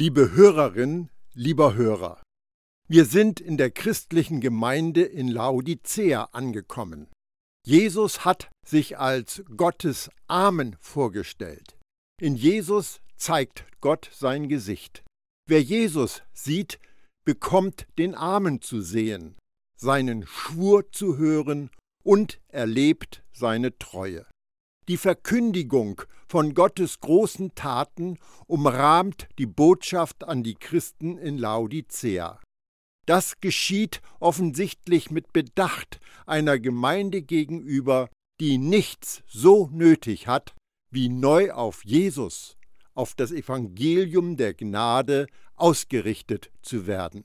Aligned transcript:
Liebe 0.00 0.30
Hörerin, 0.30 1.10
lieber 1.34 1.74
Hörer, 1.74 2.22
wir 2.86 3.04
sind 3.04 3.40
in 3.40 3.56
der 3.56 3.72
christlichen 3.72 4.40
Gemeinde 4.40 5.02
in 5.02 5.26
Laodicea 5.26 6.28
angekommen. 6.30 7.08
Jesus 7.66 8.24
hat 8.24 8.48
sich 8.64 8.96
als 9.00 9.42
Gottes 9.56 10.08
Amen 10.28 10.76
vorgestellt. 10.78 11.76
In 12.20 12.36
Jesus 12.36 13.00
zeigt 13.16 13.64
Gott 13.80 14.08
sein 14.12 14.48
Gesicht. 14.48 15.02
Wer 15.48 15.64
Jesus 15.64 16.22
sieht, 16.32 16.78
bekommt 17.24 17.88
den 17.98 18.14
Amen 18.14 18.62
zu 18.62 18.80
sehen, 18.80 19.34
seinen 19.76 20.24
Schwur 20.28 20.92
zu 20.92 21.16
hören 21.16 21.70
und 22.04 22.40
erlebt 22.46 23.24
seine 23.32 23.76
Treue. 23.78 24.26
Die 24.88 24.96
Verkündigung 24.96 26.00
von 26.26 26.54
Gottes 26.54 27.00
großen 27.00 27.54
Taten 27.54 28.18
umrahmt 28.46 29.28
die 29.38 29.46
Botschaft 29.46 30.24
an 30.24 30.42
die 30.42 30.54
Christen 30.54 31.18
in 31.18 31.36
Laodicea. 31.36 32.40
Das 33.04 33.40
geschieht 33.40 34.00
offensichtlich 34.18 35.10
mit 35.10 35.34
Bedacht 35.34 36.00
einer 36.26 36.58
Gemeinde 36.58 37.20
gegenüber, 37.20 38.08
die 38.40 38.56
nichts 38.56 39.22
so 39.26 39.68
nötig 39.72 40.26
hat, 40.26 40.54
wie 40.90 41.10
neu 41.10 41.52
auf 41.52 41.84
Jesus, 41.84 42.56
auf 42.94 43.14
das 43.14 43.30
Evangelium 43.30 44.38
der 44.38 44.54
Gnade 44.54 45.26
ausgerichtet 45.56 46.50
zu 46.62 46.86
werden. 46.86 47.24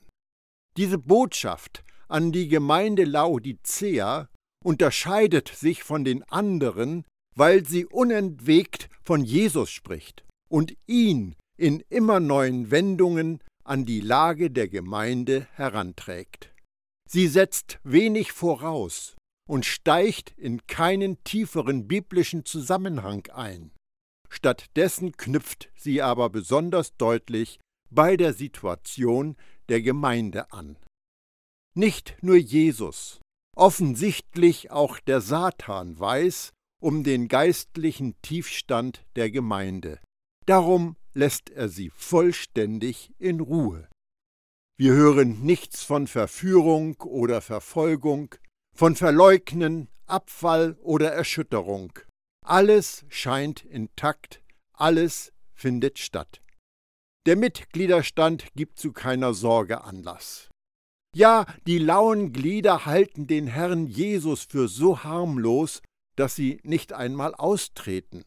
Diese 0.76 0.98
Botschaft 0.98 1.82
an 2.08 2.30
die 2.30 2.48
Gemeinde 2.48 3.04
Laodicea 3.04 4.28
unterscheidet 4.62 5.48
sich 5.48 5.82
von 5.82 6.04
den 6.04 6.22
anderen 6.24 7.04
weil 7.34 7.66
sie 7.66 7.86
unentwegt 7.86 8.88
von 9.02 9.24
Jesus 9.24 9.70
spricht 9.70 10.24
und 10.48 10.76
ihn 10.86 11.36
in 11.56 11.80
immer 11.88 12.20
neuen 12.20 12.70
Wendungen 12.70 13.40
an 13.64 13.84
die 13.84 14.00
Lage 14.00 14.50
der 14.50 14.68
Gemeinde 14.68 15.46
heranträgt. 15.54 16.52
Sie 17.08 17.28
setzt 17.28 17.78
wenig 17.82 18.32
voraus 18.32 19.16
und 19.48 19.66
steigt 19.66 20.32
in 20.36 20.66
keinen 20.66 21.22
tieferen 21.24 21.86
biblischen 21.86 22.44
Zusammenhang 22.44 23.26
ein. 23.32 23.70
Stattdessen 24.30 25.12
knüpft 25.12 25.70
sie 25.76 26.02
aber 26.02 26.30
besonders 26.30 26.96
deutlich 26.96 27.60
bei 27.90 28.16
der 28.16 28.32
Situation 28.32 29.36
der 29.68 29.82
Gemeinde 29.82 30.50
an. 30.52 30.76
Nicht 31.76 32.16
nur 32.20 32.36
Jesus, 32.36 33.20
offensichtlich 33.56 34.70
auch 34.70 34.98
der 34.98 35.20
Satan 35.20 35.98
weiß, 35.98 36.52
um 36.84 37.02
den 37.02 37.28
geistlichen 37.28 38.14
Tiefstand 38.20 39.06
der 39.16 39.30
Gemeinde. 39.30 40.00
Darum 40.44 40.96
lässt 41.14 41.48
er 41.48 41.70
sie 41.70 41.88
vollständig 41.88 43.10
in 43.18 43.40
Ruhe. 43.40 43.88
Wir 44.76 44.92
hören 44.92 45.40
nichts 45.40 45.82
von 45.82 46.06
Verführung 46.06 46.96
oder 47.00 47.40
Verfolgung, 47.40 48.34
von 48.76 48.96
Verleugnen, 48.96 49.88
Abfall 50.04 50.76
oder 50.82 51.10
Erschütterung. 51.10 51.98
Alles 52.44 53.06
scheint 53.08 53.64
intakt, 53.64 54.42
alles 54.74 55.32
findet 55.54 55.98
statt. 55.98 56.42
Der 57.24 57.36
Mitgliederstand 57.36 58.48
gibt 58.56 58.78
zu 58.78 58.92
keiner 58.92 59.32
Sorge 59.32 59.84
Anlass. 59.84 60.50
Ja, 61.16 61.46
die 61.66 61.78
lauen 61.78 62.34
Glieder 62.34 62.84
halten 62.84 63.26
den 63.26 63.46
Herrn 63.46 63.86
Jesus 63.86 64.42
für 64.42 64.68
so 64.68 65.02
harmlos, 65.02 65.80
dass 66.16 66.36
sie 66.36 66.60
nicht 66.62 66.92
einmal 66.92 67.34
austreten. 67.34 68.24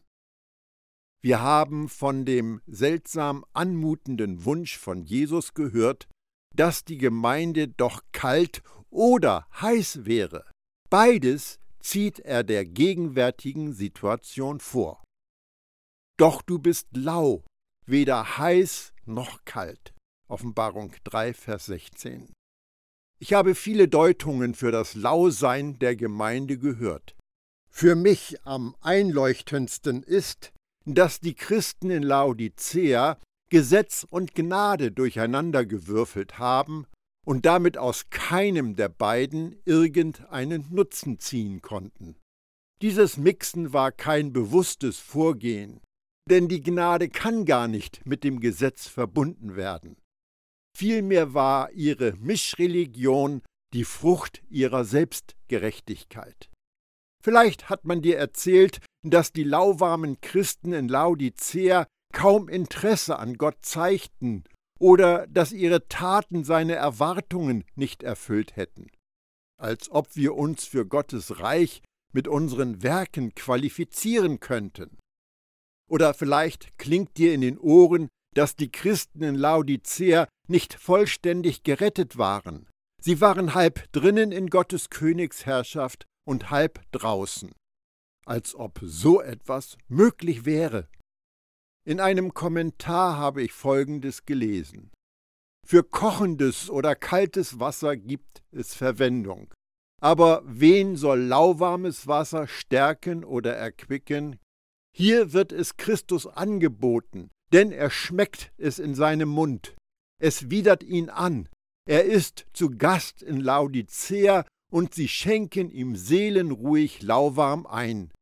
Wir 1.20 1.40
haben 1.40 1.88
von 1.88 2.24
dem 2.24 2.60
seltsam 2.66 3.44
anmutenden 3.52 4.44
Wunsch 4.44 4.78
von 4.78 5.02
Jesus 5.02 5.54
gehört, 5.54 6.08
dass 6.54 6.84
die 6.84 6.98
Gemeinde 6.98 7.68
doch 7.68 8.02
kalt 8.12 8.62
oder 8.90 9.46
heiß 9.60 10.04
wäre. 10.04 10.50
Beides 10.90 11.58
zieht 11.80 12.20
er 12.20 12.44
der 12.44 12.64
gegenwärtigen 12.64 13.72
Situation 13.72 14.60
vor. 14.60 15.02
Doch 16.18 16.42
du 16.42 16.58
bist 16.58 16.88
lau, 16.96 17.44
weder 17.86 18.38
heiß 18.38 18.92
noch 19.04 19.44
kalt. 19.44 19.94
Offenbarung 20.28 20.92
3, 21.04 21.32
Vers 21.32 21.66
16. 21.66 22.32
Ich 23.20 23.32
habe 23.32 23.54
viele 23.54 23.88
Deutungen 23.88 24.54
für 24.54 24.70
das 24.70 24.94
Lausein 24.94 25.78
der 25.78 25.96
Gemeinde 25.96 26.58
gehört. 26.58 27.16
Für 27.80 27.94
mich 27.94 28.44
am 28.44 28.74
einleuchtendsten 28.80 30.02
ist, 30.02 30.52
dass 30.84 31.20
die 31.20 31.34
Christen 31.34 31.90
in 31.90 32.02
Laodicea 32.02 33.20
Gesetz 33.50 34.04
und 34.10 34.34
Gnade 34.34 34.90
durcheinandergewürfelt 34.90 36.40
haben 36.40 36.88
und 37.24 37.46
damit 37.46 37.78
aus 37.78 38.10
keinem 38.10 38.74
der 38.74 38.88
beiden 38.88 39.62
irgendeinen 39.64 40.66
Nutzen 40.74 41.20
ziehen 41.20 41.62
konnten. 41.62 42.16
Dieses 42.82 43.16
Mixen 43.16 43.72
war 43.72 43.92
kein 43.92 44.32
bewusstes 44.32 44.98
Vorgehen, 44.98 45.80
denn 46.28 46.48
die 46.48 46.64
Gnade 46.64 47.08
kann 47.08 47.44
gar 47.44 47.68
nicht 47.68 48.04
mit 48.04 48.24
dem 48.24 48.40
Gesetz 48.40 48.88
verbunden 48.88 49.54
werden. 49.54 49.96
Vielmehr 50.76 51.32
war 51.32 51.70
ihre 51.70 52.14
Mischreligion 52.14 53.40
die 53.72 53.84
Frucht 53.84 54.42
ihrer 54.50 54.84
Selbstgerechtigkeit. 54.84 56.50
Vielleicht 57.22 57.68
hat 57.68 57.84
man 57.84 58.02
dir 58.02 58.16
erzählt, 58.18 58.80
dass 59.02 59.32
die 59.32 59.44
lauwarmen 59.44 60.20
Christen 60.20 60.72
in 60.72 60.88
Laodicea 60.88 61.86
kaum 62.12 62.48
Interesse 62.48 63.18
an 63.18 63.34
Gott 63.34 63.58
zeigten 63.62 64.44
oder 64.78 65.26
dass 65.26 65.52
ihre 65.52 65.88
Taten 65.88 66.44
seine 66.44 66.74
Erwartungen 66.74 67.64
nicht 67.74 68.02
erfüllt 68.02 68.56
hätten. 68.56 68.90
Als 69.60 69.90
ob 69.90 70.14
wir 70.14 70.36
uns 70.36 70.64
für 70.64 70.86
Gottes 70.86 71.40
Reich 71.40 71.82
mit 72.12 72.28
unseren 72.28 72.82
Werken 72.82 73.34
qualifizieren 73.34 74.40
könnten. 74.40 74.98
Oder 75.90 76.14
vielleicht 76.14 76.78
klingt 76.78 77.16
dir 77.16 77.34
in 77.34 77.40
den 77.40 77.58
Ohren, 77.58 78.08
dass 78.34 78.56
die 78.56 78.70
Christen 78.70 79.22
in 79.22 79.34
Laodicea 79.34 80.28
nicht 80.46 80.74
vollständig 80.74 81.64
gerettet 81.64 82.18
waren. 82.18 82.68
Sie 83.02 83.20
waren 83.20 83.54
halb 83.54 83.90
drinnen 83.92 84.32
in 84.32 84.48
Gottes 84.48 84.90
Königsherrschaft 84.90 86.06
und 86.28 86.50
halb 86.50 86.80
draußen. 86.92 87.52
Als 88.26 88.54
ob 88.54 88.80
so 88.82 89.22
etwas 89.22 89.78
möglich 89.88 90.44
wäre. 90.44 90.86
In 91.86 92.00
einem 92.00 92.34
Kommentar 92.34 93.16
habe 93.16 93.42
ich 93.42 93.54
Folgendes 93.54 94.26
gelesen. 94.26 94.90
Für 95.66 95.82
kochendes 95.82 96.68
oder 96.68 96.94
kaltes 96.94 97.60
Wasser 97.60 97.96
gibt 97.96 98.42
es 98.52 98.74
Verwendung. 98.74 99.54
Aber 100.02 100.42
wen 100.44 100.96
soll 100.96 101.20
lauwarmes 101.20 102.06
Wasser 102.06 102.46
stärken 102.46 103.24
oder 103.24 103.56
erquicken? 103.56 104.38
Hier 104.94 105.32
wird 105.32 105.50
es 105.50 105.78
Christus 105.78 106.26
angeboten, 106.26 107.30
denn 107.54 107.72
er 107.72 107.88
schmeckt 107.88 108.52
es 108.58 108.78
in 108.78 108.94
seinem 108.94 109.30
Mund. 109.30 109.74
Es 110.20 110.50
widert 110.50 110.82
ihn 110.82 111.08
an. 111.08 111.48
Er 111.88 112.04
ist 112.04 112.46
zu 112.52 112.68
Gast 112.76 113.22
in 113.22 113.40
Laodicea 113.40 114.44
und 114.70 114.94
sie 114.94 115.08
schenken 115.08 115.70
ihm 115.70 115.96
seelenruhig 115.96 117.02
lauwarm 117.02 117.66
ein. 117.66 118.12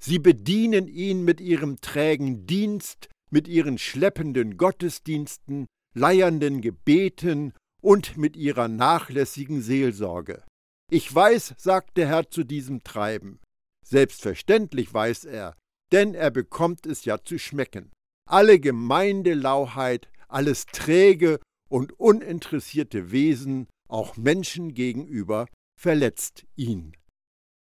Sie 0.00 0.18
bedienen 0.18 0.88
ihn 0.88 1.24
mit 1.24 1.40
ihrem 1.40 1.80
trägen 1.80 2.46
Dienst, 2.46 3.08
mit 3.30 3.48
ihren 3.48 3.78
schleppenden 3.78 4.56
Gottesdiensten, 4.56 5.66
leiernden 5.94 6.60
Gebeten 6.60 7.52
und 7.82 8.16
mit 8.16 8.36
ihrer 8.36 8.68
nachlässigen 8.68 9.62
Seelsorge. 9.62 10.44
Ich 10.90 11.12
weiß, 11.12 11.54
sagt 11.56 11.96
der 11.96 12.08
Herr 12.08 12.30
zu 12.30 12.44
diesem 12.44 12.84
Treiben. 12.84 13.40
Selbstverständlich 13.84 14.92
weiß 14.92 15.24
er, 15.24 15.56
denn 15.92 16.14
er 16.14 16.30
bekommt 16.30 16.86
es 16.86 17.04
ja 17.04 17.22
zu 17.22 17.38
schmecken. 17.38 17.92
Alle 18.28 18.60
Gemeindelauheit, 18.60 20.08
alles 20.28 20.66
träge 20.66 21.40
und 21.68 21.98
uninteressierte 21.98 23.10
Wesen, 23.10 23.68
auch 23.88 24.16
Menschen 24.16 24.74
gegenüber, 24.74 25.46
verletzt 25.78 26.46
ihn. 26.56 26.96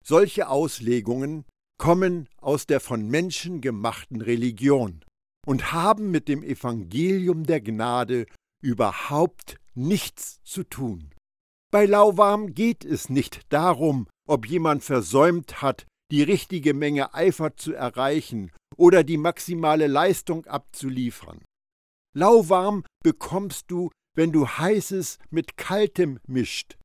Solche 0.05 0.49
Auslegungen 0.49 1.45
kommen 1.79 2.29
aus 2.39 2.67
der 2.67 2.81
von 2.81 3.09
Menschen 3.09 3.61
gemachten 3.61 4.21
Religion 4.21 5.05
und 5.47 5.73
haben 5.73 6.11
mit 6.11 6.29
dem 6.29 6.43
Evangelium 6.43 7.45
der 7.45 7.61
Gnade 7.61 8.27
überhaupt 8.63 9.59
nichts 9.75 10.43
zu 10.43 10.65
tun. 10.65 11.13
Bei 11.71 11.85
Lauwarm 11.85 12.55
geht 12.55 12.85
es 12.85 13.11
nicht 13.11 13.53
darum, 13.53 14.07
ob 14.27 14.47
jemand 14.47 14.85
versäumt 14.85 15.61
hat, 15.61 15.87
die 16.11 16.23
richtige 16.23 16.73
Menge 16.73 17.15
Eifer 17.15 17.57
zu 17.57 17.75
erreichen 17.75 18.53
oder 18.77 19.05
die 19.05 19.17
maximale 19.17 19.87
Leistung 19.87 20.47
abzuliefern. 20.47 21.45
Lauwarm 22.15 22.85
bekommst 23.03 23.71
du, 23.71 23.91
wenn 24.15 24.33
du 24.33 24.47
heißes 24.47 25.19
mit 25.31 25.57
kaltem 25.57 26.19
mischt, 26.27 26.79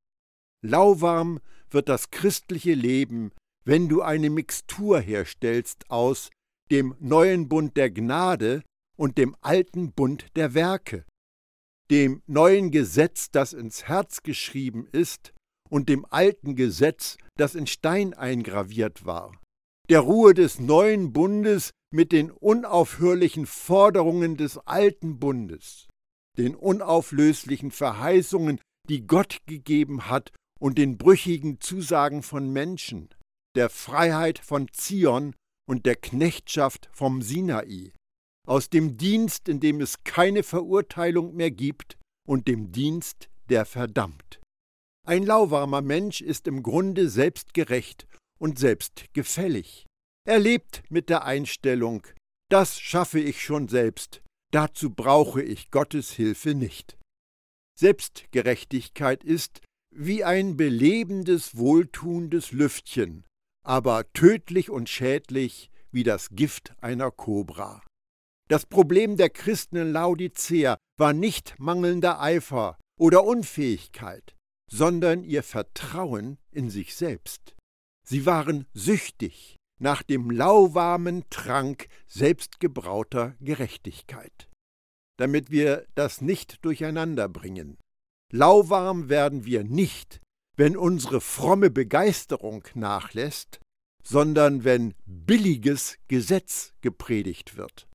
Lauwarm 0.61 1.39
wird 1.69 1.89
das 1.89 2.11
christliche 2.11 2.73
Leben, 2.73 3.31
wenn 3.63 3.89
du 3.89 4.01
eine 4.01 4.29
Mixtur 4.29 4.99
herstellst 4.99 5.89
aus 5.89 6.29
dem 6.71 6.95
neuen 6.99 7.49
Bund 7.49 7.75
der 7.77 7.91
Gnade 7.91 8.63
und 8.97 9.17
dem 9.17 9.35
alten 9.41 9.91
Bund 9.91 10.27
der 10.35 10.53
Werke, 10.53 11.05
dem 11.89 12.21
neuen 12.27 12.71
Gesetz, 12.71 13.31
das 13.31 13.53
ins 13.53 13.87
Herz 13.87 14.23
geschrieben 14.23 14.87
ist, 14.91 15.33
und 15.69 15.89
dem 15.89 16.05
alten 16.09 16.55
Gesetz, 16.55 17.17
das 17.37 17.55
in 17.55 17.65
Stein 17.65 18.13
eingraviert 18.13 19.05
war, 19.05 19.31
der 19.89 20.01
Ruhe 20.01 20.33
des 20.33 20.59
neuen 20.59 21.13
Bundes 21.13 21.71
mit 21.93 22.11
den 22.11 22.29
unaufhörlichen 22.31 23.45
Forderungen 23.45 24.37
des 24.37 24.57
alten 24.57 25.19
Bundes, 25.19 25.87
den 26.37 26.55
unauflöslichen 26.55 27.71
Verheißungen, 27.71 28.59
die 28.89 29.07
Gott 29.07 29.39
gegeben 29.45 30.07
hat, 30.07 30.31
und 30.61 30.77
den 30.77 30.97
brüchigen 30.97 31.59
Zusagen 31.59 32.21
von 32.21 32.51
Menschen, 32.53 33.09
der 33.55 33.69
Freiheit 33.69 34.39
von 34.39 34.67
Zion 34.71 35.35
und 35.67 35.85
der 35.85 35.95
Knechtschaft 35.95 36.89
vom 36.93 37.21
Sinai, 37.21 37.91
aus 38.47 38.69
dem 38.69 38.97
Dienst, 38.97 39.49
in 39.49 39.59
dem 39.59 39.81
es 39.81 40.03
keine 40.03 40.43
Verurteilung 40.43 41.35
mehr 41.35 41.51
gibt, 41.51 41.97
und 42.27 42.47
dem 42.47 42.71
Dienst, 42.71 43.29
der 43.49 43.65
verdammt. 43.65 44.39
Ein 45.05 45.23
lauwarmer 45.25 45.81
Mensch 45.81 46.21
ist 46.21 46.47
im 46.47 46.61
Grunde 46.61 47.09
selbstgerecht 47.09 48.07
und 48.39 48.59
selbstgefällig. 48.59 49.87
Er 50.27 50.39
lebt 50.39 50.83
mit 50.89 51.09
der 51.09 51.25
Einstellung, 51.25 52.05
das 52.49 52.79
schaffe 52.79 53.19
ich 53.19 53.41
schon 53.41 53.67
selbst, 53.67 54.21
dazu 54.51 54.91
brauche 54.91 55.41
ich 55.41 55.71
Gottes 55.71 56.11
Hilfe 56.11 56.53
nicht. 56.53 56.97
Selbstgerechtigkeit 57.79 59.23
ist 59.23 59.61
wie 59.91 60.23
ein 60.23 60.57
belebendes, 60.57 61.57
wohltuendes 61.57 62.51
Lüftchen, 62.51 63.25
aber 63.63 64.11
tödlich 64.13 64.69
und 64.69 64.89
schädlich 64.89 65.71
wie 65.91 66.03
das 66.03 66.29
Gift 66.31 66.73
einer 66.81 67.11
Kobra. 67.11 67.83
Das 68.47 68.65
Problem 68.65 69.17
der 69.17 69.29
Christen 69.29 69.77
in 69.77 69.91
Laodicea 69.91 70.77
war 70.97 71.13
nicht 71.13 71.55
mangelnder 71.59 72.21
Eifer 72.21 72.77
oder 72.99 73.23
Unfähigkeit, 73.23 74.35
sondern 74.69 75.23
ihr 75.23 75.43
Vertrauen 75.43 76.37
in 76.51 76.69
sich 76.69 76.95
selbst. 76.95 77.55
Sie 78.05 78.25
waren 78.25 78.65
süchtig 78.73 79.57
nach 79.79 80.03
dem 80.03 80.29
lauwarmen 80.29 81.23
Trank 81.29 81.87
selbstgebrauter 82.07 83.35
Gerechtigkeit. 83.39 84.49
Damit 85.17 85.49
wir 85.49 85.87
das 85.95 86.21
nicht 86.21 86.63
durcheinander 86.63 87.27
bringen. 87.27 87.77
Lauwarm 88.31 89.09
werden 89.09 89.45
wir 89.45 89.63
nicht, 89.63 90.21
wenn 90.55 90.77
unsere 90.77 91.21
fromme 91.21 91.69
Begeisterung 91.69 92.63
nachlässt, 92.75 93.59
sondern 94.03 94.63
wenn 94.63 94.93
billiges 95.05 95.97
Gesetz 96.07 96.73
gepredigt 96.81 97.57
wird. 97.57 97.87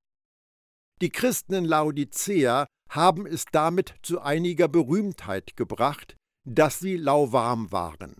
Die 1.02 1.10
Christen 1.10 1.54
in 1.54 1.64
Laodicea 1.64 2.66
haben 2.90 3.26
es 3.26 3.44
damit 3.50 3.94
zu 4.02 4.20
einiger 4.20 4.68
Berühmtheit 4.68 5.56
gebracht, 5.56 6.16
dass 6.46 6.78
sie 6.78 6.96
lauwarm 6.96 7.72
waren. 7.72 8.16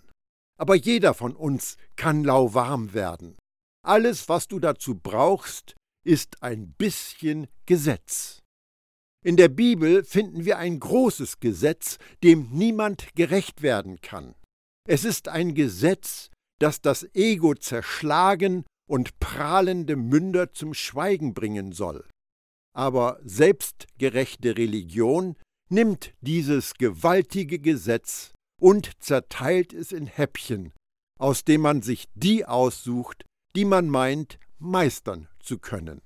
Aber 0.59 0.75
jeder 0.75 1.15
von 1.15 1.37
uns 1.37 1.77
kann 1.97 2.25
lauwarm 2.25 2.93
werden. 2.93 3.37
Alles, 3.85 4.29
was 4.29 4.49
du 4.49 4.59
dazu 4.59 4.99
brauchst, 4.99 5.77
ist 6.05 6.43
ein 6.43 6.73
bisschen 6.73 7.47
Gesetz. 7.67 8.43
In 9.27 9.37
der 9.37 9.49
Bibel 9.49 10.05
finden 10.05 10.45
wir 10.45 10.57
ein 10.59 10.79
großes 10.79 11.41
Gesetz, 11.41 11.99
dem 12.23 12.49
niemand 12.53 13.09
gerecht 13.17 13.61
werden 13.61 14.01
kann. 14.01 14.37
Es 14.89 15.05
ist 15.05 15.27
ein 15.27 15.57
Gesetz, 15.57 16.31
das 16.61 16.81
das 16.81 17.13
Ego 17.13 17.55
zerschlagen 17.55 18.65
und 18.89 19.19
prahlende 19.19 19.97
Münder 19.97 20.53
zum 20.53 20.75
Schweigen 20.75 21.35
bringen 21.35 21.73
soll. 21.73 22.07
Aber 22.73 23.19
selbstgerechte 23.25 24.57
Religion 24.57 25.35
nimmt 25.69 26.15
dieses 26.21 26.75
gewaltige 26.75 27.59
Gesetz 27.59 28.33
und 28.63 28.93
zerteilt 29.03 29.73
es 29.73 29.91
in 29.91 30.07
Häppchen, 30.07 30.73
aus 31.19 31.43
dem 31.43 31.63
man 31.63 31.83
sich 31.83 32.07
die 32.15 32.45
aussucht, 32.45 33.25
die 33.57 33.65
man 33.65 33.89
meint 33.89 34.39
meistern 34.61 35.27
zu 35.41 35.59
können. 35.59 36.01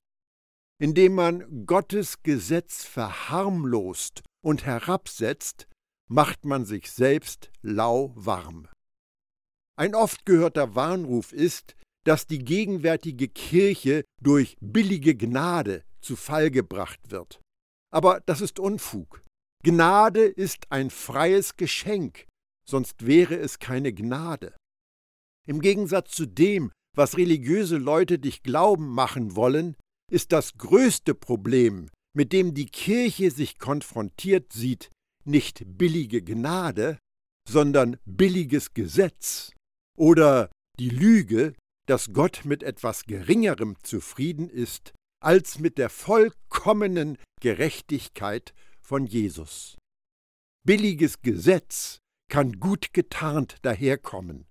Indem 0.80 1.14
man 1.14 1.66
Gottes 1.66 2.22
Gesetz 2.22 2.84
verharmlost 2.84 4.22
und 4.42 4.64
herabsetzt, 4.64 5.68
macht 6.08 6.46
man 6.46 6.64
sich 6.64 6.90
selbst 6.90 7.50
lauwarm. 7.60 8.66
Ein 9.76 9.94
oft 9.94 10.24
gehörter 10.24 10.74
Warnruf 10.74 11.32
ist, 11.32 11.76
dass 12.04 12.26
die 12.26 12.38
gegenwärtige 12.38 13.28
Kirche 13.28 14.04
durch 14.22 14.56
billige 14.60 15.14
Gnade 15.14 15.84
zu 16.00 16.16
Fall 16.16 16.50
gebracht 16.50 17.10
wird. 17.10 17.40
Aber 17.92 18.20
das 18.24 18.40
ist 18.40 18.58
Unfug. 18.58 19.22
Gnade 19.62 20.24
ist 20.24 20.72
ein 20.72 20.88
freies 20.88 21.56
Geschenk, 21.56 22.26
sonst 22.66 23.06
wäre 23.06 23.36
es 23.36 23.58
keine 23.58 23.92
Gnade. 23.92 24.56
Im 25.46 25.60
Gegensatz 25.60 26.12
zu 26.12 26.24
dem, 26.24 26.72
was 26.96 27.18
religiöse 27.18 27.76
Leute 27.76 28.18
dich 28.18 28.42
glauben 28.42 28.88
machen 28.88 29.36
wollen, 29.36 29.76
ist 30.10 30.32
das 30.32 30.58
größte 30.58 31.14
Problem, 31.14 31.88
mit 32.14 32.32
dem 32.32 32.54
die 32.54 32.66
Kirche 32.66 33.30
sich 33.30 33.58
konfrontiert 33.58 34.52
sieht, 34.52 34.90
nicht 35.24 35.62
billige 35.78 36.22
Gnade, 36.22 36.98
sondern 37.48 37.96
billiges 38.04 38.74
Gesetz 38.74 39.52
oder 39.96 40.50
die 40.78 40.90
Lüge, 40.90 41.54
dass 41.86 42.12
Gott 42.12 42.42
mit 42.44 42.62
etwas 42.62 43.04
Geringerem 43.04 43.76
zufrieden 43.82 44.48
ist 44.48 44.92
als 45.22 45.58
mit 45.58 45.78
der 45.78 45.90
vollkommenen 45.90 47.18
Gerechtigkeit 47.40 48.54
von 48.80 49.06
Jesus. 49.06 49.76
Billiges 50.64 51.20
Gesetz 51.22 51.98
kann 52.30 52.60
gut 52.60 52.92
getarnt 52.92 53.56
daherkommen, 53.62 54.46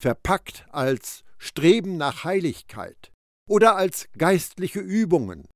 verpackt 0.00 0.66
als 0.70 1.24
Streben 1.38 1.96
nach 1.96 2.24
Heiligkeit 2.24 3.12
oder 3.48 3.76
als 3.76 4.08
geistliche 4.16 4.80
Übungen. 4.80 5.48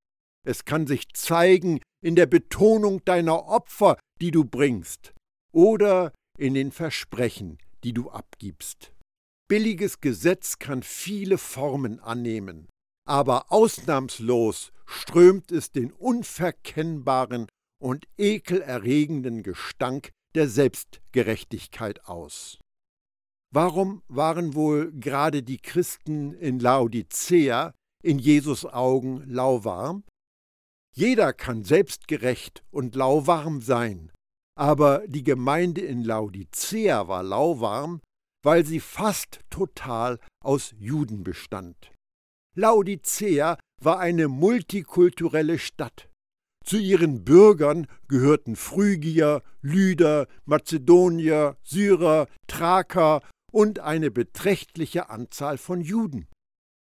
Es 0.45 0.65
kann 0.65 0.87
sich 0.87 1.09
zeigen 1.15 1.81
in 2.03 2.15
der 2.15 2.27
Betonung 2.27 3.05
deiner 3.05 3.47
Opfer, 3.47 3.99
die 4.21 4.31
du 4.31 4.45
bringst, 4.45 5.13
oder 5.53 6.13
in 6.39 6.55
den 6.55 6.71
Versprechen, 6.71 7.59
die 7.83 7.93
du 7.93 8.11
abgibst. 8.11 8.93
Billiges 9.49 10.01
Gesetz 10.01 10.59
kann 10.59 10.83
viele 10.83 11.39
Formen 11.39 12.01
annehmen, 12.01 12.69
aber 13.07 13.53
ausnahmslos 13.53 14.73
strömt 14.85 15.53
es 15.53 15.71
den 15.73 15.93
unverkennbaren 15.93 17.47
und 17.81 18.07
ekelerregenden 18.17 19.43
Gestank 19.43 20.11
der 20.35 20.49
Selbstgerechtigkeit 20.49 22.05
aus. 22.07 22.59
Warum 23.55 24.03
waren 24.09 24.55
wohl 24.55 24.93
gerade 24.93 25.43
die 25.43 25.59
Christen 25.59 26.33
in 26.35 26.59
Laodicea 26.59 27.73
in 28.03 28.19
Jesus 28.19 28.65
Augen 28.67 29.23
lauwarm? 29.27 30.05
Jeder 30.95 31.33
kann 31.33 31.63
selbstgerecht 31.63 32.65
und 32.71 32.95
lauwarm 32.95 33.61
sein, 33.61 34.11
aber 34.59 35.07
die 35.07 35.23
Gemeinde 35.25 35.83
in 35.83 36.03
Laodicea 36.03 37.07
war 37.09 37.23
lauwarm, 37.23 38.01
weil 38.43 38.65
sie 38.65 38.81
fast 38.81 39.41
total 39.51 40.19
aus 40.43 40.75
Juden 40.79 41.23
bestand. 41.23 41.93
Laodicea 42.57 43.59
war 43.83 43.99
eine 43.99 44.29
multikulturelle 44.29 45.59
Stadt. 45.59 46.09
Zu 46.65 46.79
ihren 46.79 47.25
Bürgern 47.25 47.87
gehörten 48.09 48.57
Phrygier, 48.57 49.43
Lyder, 49.61 50.27
Mazedonier, 50.47 51.57
Syrer, 51.63 52.27
Thraker 52.49 53.21
und 53.57 53.79
eine 53.79 54.11
beträchtliche 54.11 55.09
Anzahl 55.09 55.57
von 55.57 55.81
Juden. 55.81 56.29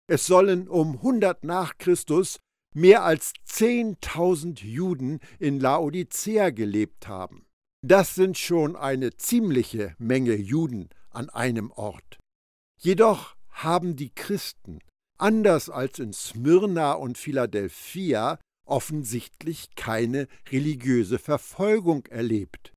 Es 0.08 0.26
sollen 0.26 0.70
um 0.70 0.94
100 0.94 1.44
nach 1.44 1.78
Christus 1.78 2.40
mehr 2.74 3.04
als 3.04 3.34
10.000 3.46 4.64
Juden 4.64 5.20
in 5.38 5.60
Laodicea 5.60 6.50
gelebt 6.52 7.10
haben. 7.10 7.46
Das 7.86 8.16
sind 8.16 8.38
schon 8.38 8.78
eine 8.78 9.18
ziemliche 9.18 9.96
Menge 9.98 10.34
Juden 10.36 10.88
an 11.10 11.30
einem 11.30 11.72
Ort. 11.72 12.20
Jedoch 12.80 13.36
haben 13.50 13.98
die 13.98 14.16
Christen, 14.16 14.80
anders 15.18 15.70
als 15.70 16.00
in 16.00 16.14
Smyrna 16.14 16.94
und 16.94 17.18
Philadelphia, 17.18 18.40
offensichtlich 18.66 19.76
keine 19.76 20.30
religiöse 20.50 21.20
Verfolgung 21.20 22.06
erlebt. 22.06 22.71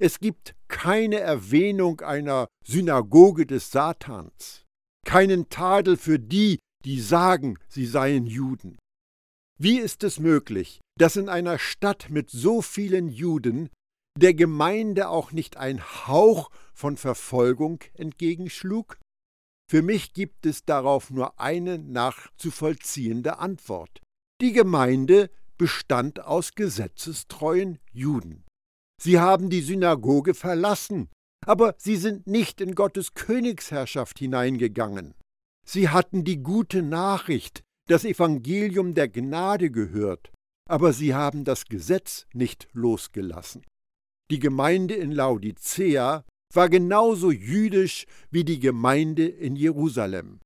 Es 0.00 0.20
gibt 0.20 0.54
keine 0.68 1.18
Erwähnung 1.18 2.00
einer 2.02 2.46
Synagoge 2.64 3.46
des 3.46 3.72
Satans, 3.72 4.64
keinen 5.04 5.48
Tadel 5.48 5.96
für 5.96 6.20
die, 6.20 6.60
die 6.84 7.00
sagen, 7.00 7.58
sie 7.68 7.84
seien 7.84 8.26
Juden. 8.26 8.78
Wie 9.60 9.78
ist 9.78 10.04
es 10.04 10.20
möglich, 10.20 10.80
dass 10.96 11.16
in 11.16 11.28
einer 11.28 11.58
Stadt 11.58 12.10
mit 12.10 12.30
so 12.30 12.62
vielen 12.62 13.08
Juden 13.08 13.70
der 14.16 14.34
Gemeinde 14.34 15.08
auch 15.08 15.32
nicht 15.32 15.56
ein 15.56 15.82
Hauch 16.06 16.50
von 16.74 16.96
Verfolgung 16.96 17.82
entgegenschlug? 17.94 18.98
Für 19.68 19.82
mich 19.82 20.14
gibt 20.14 20.46
es 20.46 20.64
darauf 20.64 21.10
nur 21.10 21.40
eine 21.40 21.76
nachzuvollziehende 21.78 23.40
Antwort. 23.40 24.00
Die 24.40 24.52
Gemeinde 24.52 25.28
bestand 25.56 26.20
aus 26.20 26.54
gesetzestreuen 26.54 27.80
Juden. 27.92 28.44
Sie 29.00 29.18
haben 29.18 29.48
die 29.48 29.60
Synagoge 29.60 30.34
verlassen, 30.34 31.08
aber 31.46 31.74
sie 31.78 31.96
sind 31.96 32.26
nicht 32.26 32.60
in 32.60 32.74
Gottes 32.74 33.14
Königsherrschaft 33.14 34.18
hineingegangen. 34.18 35.14
Sie 35.64 35.88
hatten 35.88 36.24
die 36.24 36.42
gute 36.42 36.82
Nachricht, 36.82 37.62
das 37.86 38.04
Evangelium 38.04 38.94
der 38.94 39.08
Gnade 39.08 39.70
gehört, 39.70 40.32
aber 40.68 40.92
sie 40.92 41.14
haben 41.14 41.44
das 41.44 41.66
Gesetz 41.66 42.26
nicht 42.34 42.68
losgelassen. 42.72 43.64
Die 44.30 44.40
Gemeinde 44.40 44.94
in 44.94 45.12
Laodicea 45.12 46.24
war 46.52 46.68
genauso 46.68 47.30
jüdisch 47.30 48.06
wie 48.30 48.44
die 48.44 48.58
Gemeinde 48.58 49.26
in 49.26 49.56
Jerusalem. 49.56 50.40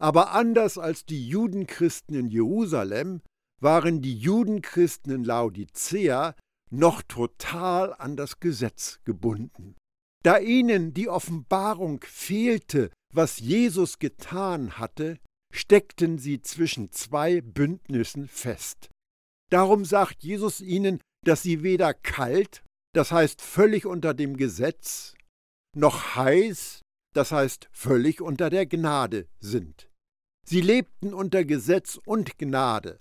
Aber 0.00 0.32
anders 0.32 0.78
als 0.78 1.04
die 1.04 1.28
Judenchristen 1.28 2.16
in 2.16 2.28
Jerusalem 2.28 3.20
waren 3.60 4.02
die 4.02 4.16
Judenchristen 4.16 5.12
in 5.12 5.24
Laodicea 5.24 6.34
noch 6.72 7.02
total 7.02 7.94
an 7.94 8.16
das 8.16 8.40
Gesetz 8.40 9.00
gebunden. 9.04 9.76
Da 10.24 10.38
ihnen 10.38 10.94
die 10.94 11.08
Offenbarung 11.08 12.00
fehlte, 12.04 12.90
was 13.12 13.38
Jesus 13.38 13.98
getan 13.98 14.78
hatte, 14.78 15.18
steckten 15.52 16.18
sie 16.18 16.40
zwischen 16.40 16.90
zwei 16.92 17.40
Bündnissen 17.40 18.28
fest. 18.28 18.88
Darum 19.50 19.84
sagt 19.84 20.22
Jesus 20.24 20.60
ihnen, 20.60 21.00
dass 21.24 21.42
sie 21.42 21.62
weder 21.62 21.92
kalt, 21.92 22.62
das 22.94 23.12
heißt 23.12 23.42
völlig 23.42 23.84
unter 23.84 24.14
dem 24.14 24.36
Gesetz, 24.36 25.14
noch 25.76 26.16
heiß, 26.16 26.80
das 27.14 27.32
heißt 27.32 27.68
völlig 27.70 28.22
unter 28.22 28.48
der 28.48 28.66
Gnade 28.66 29.28
sind. 29.40 29.90
Sie 30.46 30.60
lebten 30.60 31.12
unter 31.12 31.44
Gesetz 31.44 31.98
und 32.04 32.38
Gnade. 32.38 32.98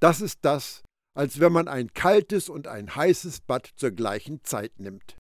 Das 0.00 0.20
ist 0.20 0.40
das, 0.42 0.82
als 1.16 1.40
wenn 1.40 1.52
man 1.52 1.66
ein 1.66 1.92
kaltes 1.94 2.48
und 2.48 2.68
ein 2.68 2.94
heißes 2.94 3.40
Bad 3.40 3.70
zur 3.76 3.90
gleichen 3.90 4.44
Zeit 4.44 4.78
nimmt. 4.78 5.16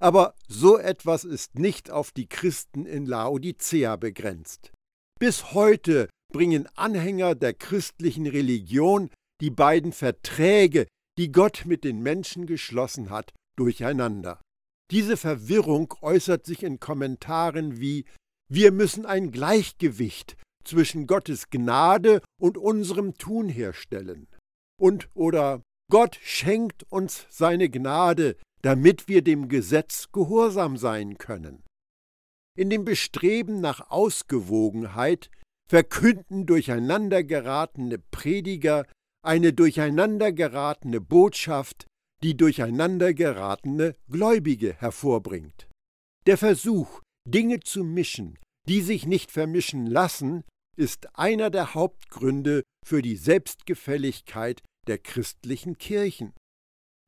Aber 0.00 0.34
so 0.48 0.78
etwas 0.78 1.24
ist 1.24 1.58
nicht 1.58 1.90
auf 1.90 2.12
die 2.12 2.26
Christen 2.26 2.84
in 2.84 3.06
Laodicea 3.06 3.96
begrenzt. 3.96 4.72
Bis 5.18 5.52
heute 5.54 6.10
bringen 6.32 6.68
Anhänger 6.74 7.34
der 7.34 7.54
christlichen 7.54 8.26
Religion 8.26 9.10
die 9.40 9.50
beiden 9.50 9.92
Verträge, 9.92 10.86
die 11.16 11.32
Gott 11.32 11.62
mit 11.64 11.84
den 11.84 12.02
Menschen 12.02 12.46
geschlossen 12.46 13.08
hat, 13.10 13.32
durcheinander. 13.56 14.40
Diese 14.90 15.16
Verwirrung 15.16 15.94
äußert 16.02 16.44
sich 16.44 16.62
in 16.62 16.80
Kommentaren 16.80 17.80
wie 17.80 18.04
Wir 18.50 18.72
müssen 18.72 19.06
ein 19.06 19.30
Gleichgewicht 19.30 20.36
zwischen 20.64 21.06
Gottes 21.06 21.50
Gnade 21.50 22.20
und 22.38 22.58
unserem 22.58 23.14
Tun 23.14 23.48
herstellen. 23.48 24.26
Und 24.80 25.08
oder 25.14 25.62
Gott 25.90 26.18
schenkt 26.22 26.84
uns 26.90 27.26
seine 27.30 27.68
Gnade, 27.68 28.36
damit 28.62 29.08
wir 29.08 29.22
dem 29.22 29.48
Gesetz 29.48 30.10
gehorsam 30.10 30.76
sein 30.76 31.18
können. 31.18 31.62
In 32.56 32.70
dem 32.70 32.84
Bestreben 32.84 33.60
nach 33.60 33.90
Ausgewogenheit 33.90 35.30
verkünden 35.68 36.46
durcheinandergeratene 36.46 37.98
Prediger 37.98 38.86
eine 39.24 39.52
durcheinandergeratene 39.52 41.00
Botschaft, 41.00 41.86
die 42.22 42.36
durcheinandergeratene 42.36 43.96
Gläubige 44.08 44.74
hervorbringt. 44.74 45.68
Der 46.26 46.38
Versuch, 46.38 47.00
Dinge 47.28 47.60
zu 47.60 47.84
mischen, 47.84 48.38
die 48.68 48.80
sich 48.80 49.06
nicht 49.06 49.30
vermischen 49.30 49.86
lassen, 49.86 50.44
ist 50.76 51.18
einer 51.18 51.50
der 51.50 51.74
Hauptgründe 51.74 52.62
für 52.84 53.02
die 53.02 53.16
Selbstgefälligkeit 53.16 54.62
der 54.86 54.98
christlichen 54.98 55.78
Kirchen. 55.78 56.32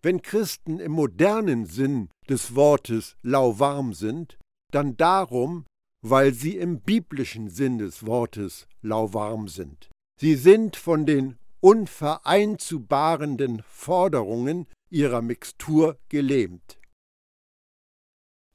Wenn 0.03 0.23
Christen 0.23 0.79
im 0.79 0.93
modernen 0.93 1.67
Sinn 1.67 2.09
des 2.29 2.55
Wortes 2.55 3.17
lauwarm 3.23 3.93
sind, 3.93 4.39
dann 4.73 4.97
darum, 4.97 5.67
weil 6.03 6.33
sie 6.33 6.57
im 6.57 6.81
biblischen 6.81 7.51
Sinn 7.51 7.79
des 7.79 8.07
Wortes 8.07 8.69
lauwarm 8.83 9.49
sind. 9.49 9.91
Sie 10.21 10.37
sind 10.37 10.77
von 10.77 11.07
den 11.07 11.39
unvereinzubarenden 11.61 13.63
Forderungen 13.69 14.67
ihrer 14.91 15.23
Mixtur 15.23 15.99
gelähmt. 16.09 16.79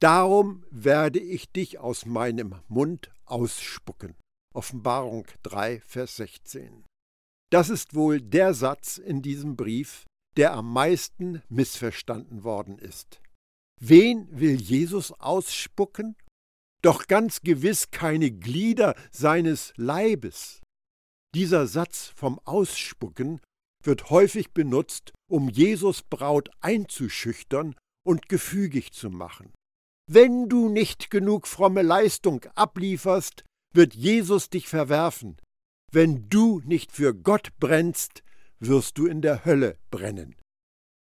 Darum 0.00 0.64
werde 0.70 1.20
ich 1.20 1.52
dich 1.52 1.78
aus 1.78 2.06
meinem 2.06 2.54
Mund 2.68 3.10
ausspucken. 3.24 4.14
Offenbarung 4.54 5.26
3, 5.42 5.80
Vers 5.80 6.16
16. 6.16 6.84
Das 7.50 7.68
ist 7.68 7.94
wohl 7.94 8.20
der 8.20 8.54
Satz 8.54 8.98
in 8.98 9.22
diesem 9.22 9.56
Brief, 9.56 10.04
der 10.36 10.54
am 10.54 10.72
meisten 10.72 11.42
missverstanden 11.48 12.44
worden 12.44 12.78
ist. 12.78 13.20
Wen 13.80 14.28
will 14.30 14.60
Jesus 14.60 15.12
ausspucken? 15.12 16.16
Doch 16.82 17.06
ganz 17.06 17.42
gewiss 17.42 17.90
keine 17.90 18.30
Glieder 18.30 18.94
seines 19.10 19.72
Leibes. 19.76 20.60
Dieser 21.34 21.66
Satz 21.66 22.12
vom 22.16 22.38
Ausspucken 22.44 23.40
wird 23.84 24.10
häufig 24.10 24.52
benutzt, 24.52 25.12
um 25.30 25.48
Jesus 25.48 26.02
Braut 26.02 26.50
einzuschüchtern 26.60 27.74
und 28.04 28.28
gefügig 28.28 28.92
zu 28.92 29.10
machen. 29.10 29.52
Wenn 30.10 30.48
du 30.48 30.68
nicht 30.68 31.10
genug 31.10 31.46
fromme 31.46 31.82
Leistung 31.82 32.44
ablieferst, 32.54 33.44
wird 33.72 33.94
Jesus 33.94 34.50
dich 34.50 34.68
verwerfen. 34.68 35.36
Wenn 35.90 36.28
du 36.28 36.60
nicht 36.64 36.92
für 36.92 37.14
Gott 37.14 37.52
brennst, 37.58 38.22
wirst 38.58 38.98
du 38.98 39.06
in 39.06 39.20
der 39.22 39.44
Hölle 39.44 39.78
brennen. 39.90 40.36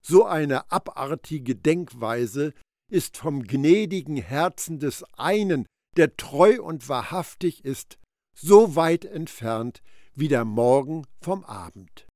So 0.05 0.25
eine 0.25 0.72
abartige 0.72 1.55
Denkweise 1.55 2.53
ist 2.91 3.17
vom 3.17 3.43
gnädigen 3.43 4.17
Herzen 4.17 4.79
des 4.79 5.03
einen, 5.17 5.65
der 5.95 6.17
treu 6.17 6.62
und 6.62 6.89
wahrhaftig 6.89 7.63
ist, 7.63 7.98
so 8.36 8.75
weit 8.75 9.05
entfernt 9.05 9.81
wie 10.15 10.27
der 10.27 10.45
Morgen 10.45 11.05
vom 11.22 11.43
Abend. 11.43 12.07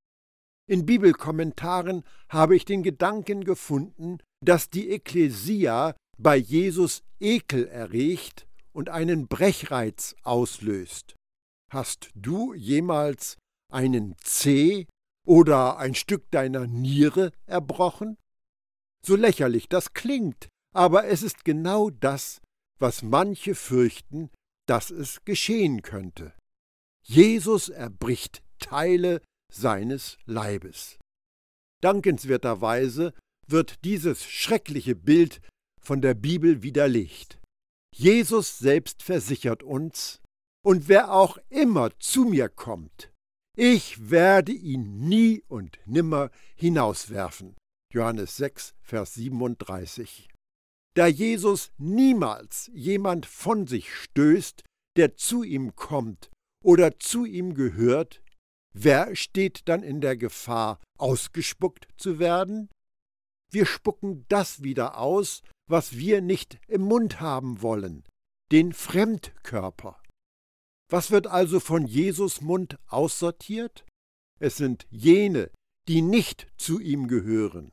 In 0.69 0.85
Bibelkommentaren 0.85 2.03
habe 2.29 2.55
ich 2.55 2.65
den 2.65 2.83
Gedanken 2.83 3.43
gefunden, 3.43 4.17
dass 4.43 4.69
die 4.69 4.89
Ekklesia 4.89 5.95
bei 6.17 6.35
Jesus 6.35 7.03
Ekel 7.19 7.67
erregt 7.67 8.47
und 8.77 8.89
einen 8.89 9.27
Brechreiz 9.27 10.15
auslöst. 10.21 11.15
Hast 11.71 12.11
du 12.13 12.53
jemals 12.53 13.35
einen 13.73 14.15
Zeh 14.19 14.85
oder 15.25 15.79
ein 15.79 15.95
Stück 15.95 16.29
deiner 16.29 16.67
Niere 16.67 17.31
erbrochen? 17.47 18.17
So 19.03 19.15
lächerlich 19.15 19.67
das 19.67 19.93
klingt, 19.93 20.47
aber 20.75 21.05
es 21.05 21.23
ist 21.23 21.43
genau 21.43 21.89
das, 21.89 22.39
was 22.77 23.01
manche 23.01 23.55
fürchten, 23.55 24.29
dass 24.67 24.91
es 24.91 25.25
geschehen 25.25 25.81
könnte. 25.81 26.35
Jesus 27.03 27.69
erbricht 27.69 28.43
Teile 28.59 29.23
seines 29.51 30.19
Leibes. 30.25 30.99
Dankenswerterweise 31.81 33.15
wird 33.47 33.83
dieses 33.85 34.23
schreckliche 34.23 34.95
Bild 34.95 35.41
von 35.81 35.99
der 35.99 36.13
Bibel 36.13 36.61
widerlegt. 36.61 37.39
Jesus 37.99 38.59
selbst 38.59 39.01
versichert 39.01 39.63
uns, 39.63 40.21
und 40.63 40.87
wer 40.87 41.11
auch 41.11 41.39
immer 41.49 41.97
zu 41.97 42.25
mir 42.25 42.47
kommt, 42.47 43.11
ich 43.57 44.11
werde 44.11 44.51
ihn 44.51 45.07
nie 45.07 45.43
und 45.47 45.79
nimmer 45.87 46.29
hinauswerfen. 46.55 47.55
Johannes 47.91 48.37
6, 48.37 48.75
Vers 48.83 49.15
37. 49.15 50.29
Da 50.95 51.07
Jesus 51.07 51.71
niemals 51.79 52.69
jemand 52.71 53.25
von 53.25 53.65
sich 53.65 53.91
stößt, 53.91 54.63
der 54.95 55.15
zu 55.15 55.41
ihm 55.41 55.75
kommt 55.75 56.29
oder 56.63 56.99
zu 56.99 57.25
ihm 57.25 57.55
gehört, 57.55 58.21
wer 58.75 59.15
steht 59.15 59.67
dann 59.67 59.81
in 59.81 60.01
der 60.01 60.17
Gefahr, 60.17 60.79
ausgespuckt 60.99 61.87
zu 61.97 62.19
werden? 62.19 62.69
Wir 63.49 63.65
spucken 63.65 64.25
das 64.29 64.61
wieder 64.61 64.99
aus, 64.99 65.41
was 65.67 65.97
wir 65.97 66.21
nicht 66.21 66.59
im 66.67 66.81
Mund 66.81 67.19
haben 67.19 67.61
wollen, 67.61 68.03
den 68.51 68.73
Fremdkörper. 68.73 70.01
Was 70.89 71.11
wird 71.11 71.27
also 71.27 71.59
von 71.59 71.85
Jesus 71.85 72.41
Mund 72.41 72.77
aussortiert? 72.87 73.85
Es 74.39 74.55
sind 74.55 74.87
jene, 74.89 75.51
die 75.87 76.01
nicht 76.01 76.47
zu 76.57 76.79
ihm 76.79 77.07
gehören, 77.07 77.71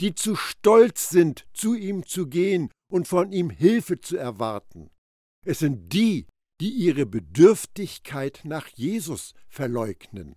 die 0.00 0.14
zu 0.14 0.36
stolz 0.36 1.08
sind, 1.08 1.46
zu 1.52 1.74
ihm 1.74 2.06
zu 2.06 2.28
gehen 2.28 2.70
und 2.90 3.08
von 3.08 3.32
ihm 3.32 3.50
Hilfe 3.50 4.00
zu 4.00 4.16
erwarten. 4.16 4.90
Es 5.44 5.58
sind 5.58 5.92
die, 5.92 6.26
die 6.60 6.70
ihre 6.70 7.06
Bedürftigkeit 7.06 8.42
nach 8.44 8.68
Jesus 8.68 9.34
verleugnen. 9.48 10.36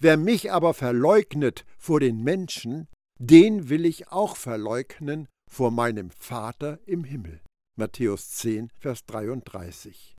Wer 0.00 0.16
mich 0.16 0.52
aber 0.52 0.72
verleugnet 0.72 1.66
vor 1.76 2.00
den 2.00 2.22
Menschen, 2.22 2.88
den 3.18 3.68
will 3.68 3.84
ich 3.84 4.08
auch 4.08 4.36
verleugnen 4.36 5.28
vor 5.48 5.70
meinem 5.70 6.10
Vater 6.10 6.78
im 6.86 7.04
Himmel. 7.04 7.40
Matthäus 7.76 8.30
10, 8.30 8.70
Vers 8.78 9.04
33. 9.06 10.16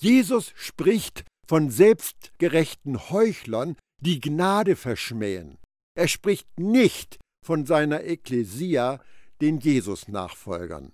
Jesus 0.00 0.52
spricht 0.56 1.24
von 1.46 1.70
selbstgerechten 1.70 3.10
Heuchlern, 3.10 3.76
die 4.00 4.20
Gnade 4.20 4.76
verschmähen. 4.76 5.58
Er 5.96 6.08
spricht 6.08 6.48
nicht 6.58 7.18
von 7.44 7.66
seiner 7.66 8.04
Ekklesia, 8.04 9.02
den 9.40 9.58
Jesus-Nachfolgern. 9.58 10.92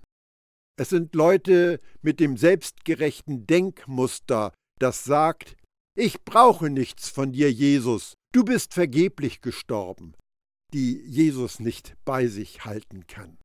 Es 0.79 0.89
sind 0.89 1.15
Leute 1.15 1.79
mit 2.01 2.19
dem 2.19 2.37
selbstgerechten 2.37 3.47
Denkmuster, 3.47 4.53
das 4.79 5.03
sagt, 5.03 5.55
ich 5.95 6.23
brauche 6.23 6.69
nichts 6.69 7.09
von 7.09 7.31
dir, 7.31 7.51
Jesus, 7.51 8.13
du 8.33 8.43
bist 8.43 8.73
vergeblich 8.73 9.41
gestorben, 9.41 10.13
die 10.73 11.01
Jesus 11.01 11.59
nicht 11.59 11.95
bei 12.05 12.27
sich 12.27 12.65
halten 12.65 13.07
kann. 13.07 13.37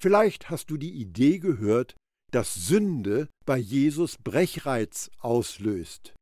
Vielleicht 0.00 0.48
hast 0.48 0.70
du 0.70 0.76
die 0.76 0.92
Idee 0.92 1.38
gehört, 1.38 1.94
dass 2.32 2.54
Sünde 2.54 3.28
bei 3.44 3.58
Jesus 3.58 4.16
Brechreiz 4.16 5.10
auslöst. 5.18 6.14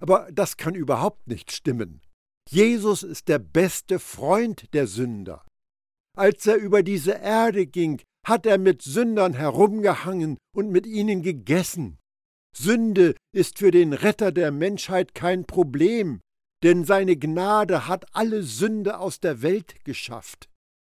Aber 0.00 0.28
das 0.32 0.56
kann 0.56 0.74
überhaupt 0.74 1.28
nicht 1.28 1.52
stimmen. 1.52 2.00
Jesus 2.50 3.02
ist 3.02 3.28
der 3.28 3.38
beste 3.38 3.98
Freund 3.98 4.72
der 4.74 4.86
Sünder. 4.86 5.46
Als 6.16 6.46
er 6.46 6.56
über 6.56 6.82
diese 6.82 7.12
Erde 7.12 7.66
ging, 7.66 8.00
hat 8.26 8.46
er 8.46 8.58
mit 8.58 8.82
Sündern 8.82 9.34
herumgehangen 9.34 10.38
und 10.54 10.70
mit 10.70 10.86
ihnen 10.86 11.22
gegessen. 11.22 11.98
Sünde 12.56 13.14
ist 13.34 13.58
für 13.58 13.70
den 13.70 13.92
Retter 13.92 14.32
der 14.32 14.50
Menschheit 14.50 15.14
kein 15.14 15.44
Problem, 15.44 16.20
denn 16.62 16.84
seine 16.84 17.16
Gnade 17.16 17.86
hat 17.86 18.14
alle 18.14 18.42
Sünde 18.42 18.98
aus 18.98 19.20
der 19.20 19.42
Welt 19.42 19.84
geschafft. 19.84 20.48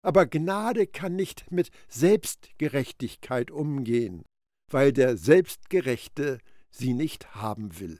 Aber 0.04 0.26
Gnade 0.26 0.86
kann 0.86 1.16
nicht 1.16 1.50
mit 1.50 1.70
Selbstgerechtigkeit 1.88 3.50
umgehen, 3.50 4.24
weil 4.70 4.92
der 4.92 5.16
Selbstgerechte 5.16 6.38
sie 6.70 6.92
nicht 6.92 7.34
haben 7.34 7.80
will. 7.80 7.98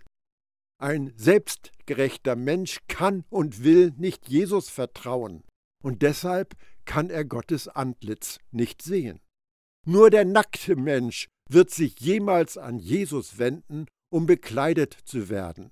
Ein 0.78 1.14
selbstgerechter 1.16 2.37
Mensch 2.37 2.80
kann 2.88 3.25
und 3.30 3.64
will 3.64 3.94
nicht 3.96 4.28
Jesus 4.28 4.68
vertrauen, 4.68 5.44
und 5.82 6.02
deshalb 6.02 6.56
kann 6.84 7.08
er 7.08 7.25
Gottes 7.25 7.68
Antlitz 7.68 8.38
nicht 8.50 8.82
sehen. 8.82 9.20
Nur 9.87 10.11
der 10.11 10.26
nackte 10.26 10.76
Mensch 10.76 11.28
wird 11.49 11.70
sich 11.70 11.99
jemals 12.00 12.58
an 12.58 12.78
Jesus 12.78 13.38
wenden, 13.38 13.87
um 14.12 14.26
bekleidet 14.26 14.94
zu 15.04 15.30
werden. 15.30 15.70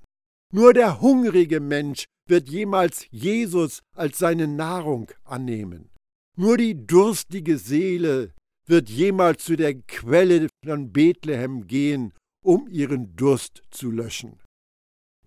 Nur 0.51 0.73
der 0.73 1.03
hungrige 1.03 1.61
Mensch 1.61 2.07
wird 2.27 2.49
jemals 2.49 3.07
Jesus 3.11 3.81
als 3.95 4.19
seine 4.19 4.49
Nahrung 4.49 5.11
annehmen. 5.25 5.92
Nur 6.37 6.57
die 6.57 6.87
durstige 6.87 7.59
Seele 7.59 8.33
wird 8.67 8.89
jemals 8.89 9.45
zu 9.45 9.57
der 9.57 9.75
Quelle 9.75 10.49
von 10.65 10.91
Bethlehem 10.91 11.67
gehen, 11.67 12.15
um 12.43 12.69
ihren 12.69 13.15
Durst 13.17 13.63
zu 13.71 13.91
löschen. 13.91 14.41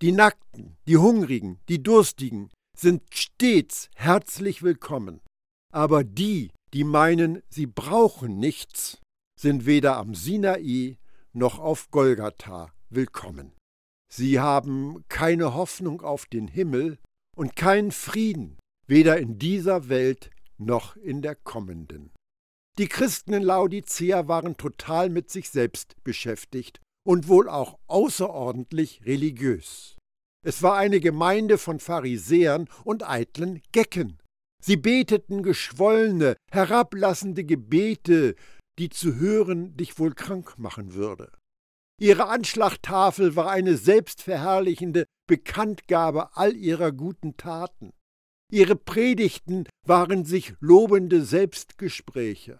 Die 0.02 0.12
Nackten, 0.12 0.78
die 0.88 0.98
Hungrigen, 0.98 1.60
die 1.70 1.82
Durstigen 1.84 2.50
sind 2.76 3.04
stets 3.14 3.90
herzlich 3.96 4.64
willkommen. 4.64 5.22
Aber 5.72 6.04
die, 6.04 6.52
die 6.74 6.84
meinen, 6.84 7.42
sie 7.50 7.68
brauchen 7.68 8.40
nichts, 8.40 9.00
sind 9.40 9.66
weder 9.66 9.98
am 9.98 10.16
Sinai 10.16 10.98
noch 11.34 11.60
auf 11.60 11.92
Golgatha 11.92 12.74
willkommen. 12.90 13.54
Sie 14.12 14.40
haben 14.40 15.04
keine 15.08 15.54
Hoffnung 15.54 16.02
auf 16.02 16.26
den 16.26 16.48
Himmel 16.48 16.98
und 17.36 17.56
keinen 17.56 17.92
Frieden, 17.92 18.58
weder 18.88 19.18
in 19.18 19.38
dieser 19.38 19.88
Welt 19.88 20.32
noch 20.58 20.96
in 20.96 21.22
der 21.22 21.36
kommenden. 21.36 22.12
Die 22.78 22.88
Christen 22.88 23.34
in 23.34 23.44
Laodicea 23.44 24.28
waren 24.28 24.58
total 24.58 25.10
mit 25.10 25.30
sich 25.30 25.50
selbst 25.50 25.96
beschäftigt 26.04 26.82
und 27.06 27.28
wohl 27.28 27.48
auch 27.48 27.80
außerordentlich 27.88 29.06
religiös. 29.06 29.98
Es 30.46 30.62
war 30.62 30.78
eine 30.78 31.00
Gemeinde 31.00 31.58
von 31.58 31.80
Pharisäern 31.80 32.68
und 32.84 33.04
eitlen 33.04 33.62
Gecken. 33.72 34.20
Sie 34.64 34.78
beteten 34.78 35.42
geschwollene, 35.42 36.36
herablassende 36.52 37.44
Gebete, 37.44 38.36
die 38.78 38.90
zu 38.90 39.16
hören 39.16 39.78
dich 39.78 39.98
wohl 40.00 40.14
krank 40.14 40.58
machen 40.58 40.94
würde. 40.94 41.32
Ihre 42.00 42.28
Anschlagtafel 42.28 43.36
war 43.36 43.50
eine 43.50 43.78
selbstverherrlichende 43.78 45.06
Bekanntgabe 45.28 46.36
all 46.36 46.56
ihrer 46.56 46.92
guten 46.92 47.38
Taten. 47.38 47.94
Ihre 48.52 48.76
Predigten 48.76 49.68
waren 49.86 50.26
sich 50.26 50.54
lobende 50.60 51.24
Selbstgespräche. 51.24 52.60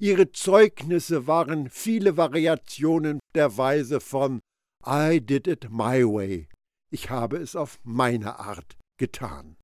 Ihre 0.00 0.32
Zeugnisse 0.32 1.26
waren 1.26 1.70
viele 1.70 2.16
Variationen 2.16 3.20
der 3.34 3.56
Weise 3.56 4.00
von 4.00 4.40
I 4.86 5.20
did 5.20 5.46
it 5.46 5.70
my 5.70 6.04
way. 6.04 6.48
Ich 6.92 7.10
habe 7.10 7.38
es 7.38 7.56
auf 7.56 7.78
meine 7.84 8.38
Art 8.38 8.76
getan. 8.98 9.56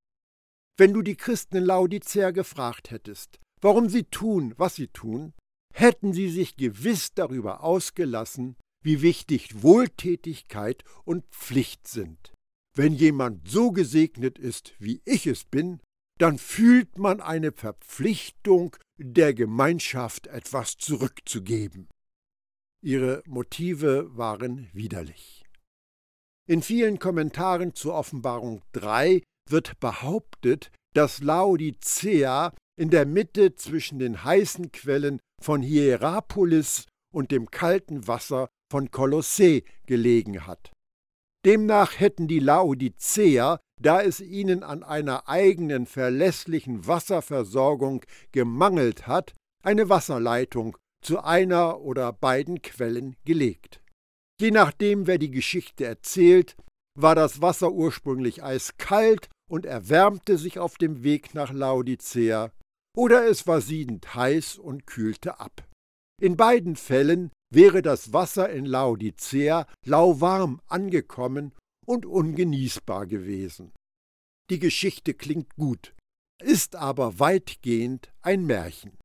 Wenn 0.79 0.95
du 0.95 1.03
die 1.03 1.17
Christen 1.17 1.59
Laodicea 1.59 2.31
gefragt 2.31 2.91
hättest, 2.91 3.39
warum 3.61 3.89
sie 3.89 4.05
tun, 4.05 4.55
was 4.57 4.77
sie 4.77 4.89
tun, 4.89 5.35
hätten 5.75 6.13
sie 6.13 6.31
sich 6.31 6.57
gewiss 6.57 7.13
darüber 7.15 7.63
ausgelassen, 7.63 8.57
wie 8.83 9.03
wichtig 9.03 9.63
Wohltätigkeit 9.63 10.85
und 11.05 11.27
Pflicht 11.27 11.87
sind. 11.87 12.33
Wenn 12.75 12.95
jemand 12.95 13.49
so 13.49 13.73
gesegnet 13.73 14.39
ist, 14.39 14.75
wie 14.79 15.03
ich 15.05 15.27
es 15.27 15.45
bin, 15.45 15.81
dann 16.19 16.39
fühlt 16.39 16.99
man 16.99 17.21
eine 17.21 17.53
Verpflichtung, 17.53 18.77
der 18.99 19.33
Gemeinschaft 19.33 20.27
etwas 20.27 20.77
zurückzugeben. 20.77 21.89
Ihre 22.83 23.23
Motive 23.27 24.17
waren 24.17 24.69
widerlich. 24.73 25.45
In 26.47 26.63
vielen 26.63 26.99
Kommentaren 26.99 27.75
zur 27.75 27.95
Offenbarung 27.95 28.63
3 28.73 29.23
wird 29.49 29.81
behauptet, 29.81 30.71
dass 30.95 31.23
Laodicea 31.23 32.53
in 32.77 32.91
der 32.91 33.07
Mitte 33.07 33.55
zwischen 33.55 33.99
den 33.99 34.25
heißen 34.25 34.73
Quellen 34.73 35.21
von 35.41 35.63
Hierapolis 35.63 36.87
und 37.13 37.31
dem 37.31 37.51
kalten 37.51 38.07
Wasser 38.07 38.49
von 38.71 38.91
Kolossä 38.91 39.63
gelegen 39.87 40.47
hat. 40.47 40.71
Demnach 41.45 41.99
hätten 41.99 42.29
die 42.29 42.39
Laodiceer, 42.39 43.61
da 43.81 44.03
es 44.03 44.21
ihnen 44.21 44.63
an 44.63 44.83
einer 44.83 45.29
eigenen 45.29 45.87
verlässlichen 45.87 46.87
Wasserversorgung 46.87 48.05
gemangelt 48.33 49.07
hat, 49.07 49.33
eine 49.63 49.89
Wasserleitung 49.89 50.77
zu 51.03 51.23
einer 51.23 51.81
oder 51.81 52.13
beiden 52.13 52.61
Quellen 52.61 53.17
gelegt. 53.25 53.83
Je 54.41 54.51
nachdem, 54.51 55.07
wer 55.07 55.19
die 55.19 55.31
Geschichte 55.31 55.87
erzählt, 55.87 56.57
war 56.99 57.15
das 57.15 57.41
Wasser 57.41 57.73
ursprünglich 57.73 58.43
eiskalt 58.43 59.29
und 59.51 59.65
erwärmte 59.65 60.37
sich 60.37 60.59
auf 60.59 60.77
dem 60.77 61.03
Weg 61.03 61.35
nach 61.35 61.53
Laodicea, 61.53 62.53
oder 62.97 63.27
es 63.27 63.47
war 63.47 63.61
siedend 63.61 64.15
heiß 64.15 64.59
und 64.59 64.87
kühlte 64.87 65.41
ab. 65.41 65.67
In 66.21 66.37
beiden 66.37 66.77
Fällen 66.77 67.31
wäre 67.51 67.83
das 67.83 68.13
Wasser 68.13 68.49
in 68.51 68.65
Laodicea 68.65 69.67
lauwarm 69.85 70.61
angekommen 70.67 71.53
und 71.87 72.07
ungenießbar 72.07 73.07
gewesen. 73.07 73.73
Die 74.51 74.59
Geschichte 74.59 75.15
klingt 75.15 75.55
gut, 75.57 75.95
ist 76.43 76.77
aber 76.77 77.19
weitgehend 77.19 78.13
ein 78.23 78.47
Märchen. 78.47 78.99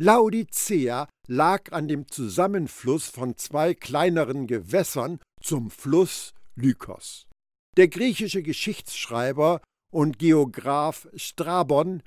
Laodicea 0.00 1.08
lag 1.28 1.72
an 1.72 1.86
dem 1.86 2.08
Zusammenfluss 2.08 3.08
von 3.08 3.36
zwei 3.36 3.74
kleineren 3.74 4.46
Gewässern 4.46 5.20
zum 5.40 5.70
Fluss 5.70 6.34
Lykos. 6.56 7.28
Der 7.76 7.88
griechische 7.88 8.42
Geschichtsschreiber 8.42 9.60
und 9.92 10.18
Geograph 10.18 11.08
Strabon, 11.14 12.02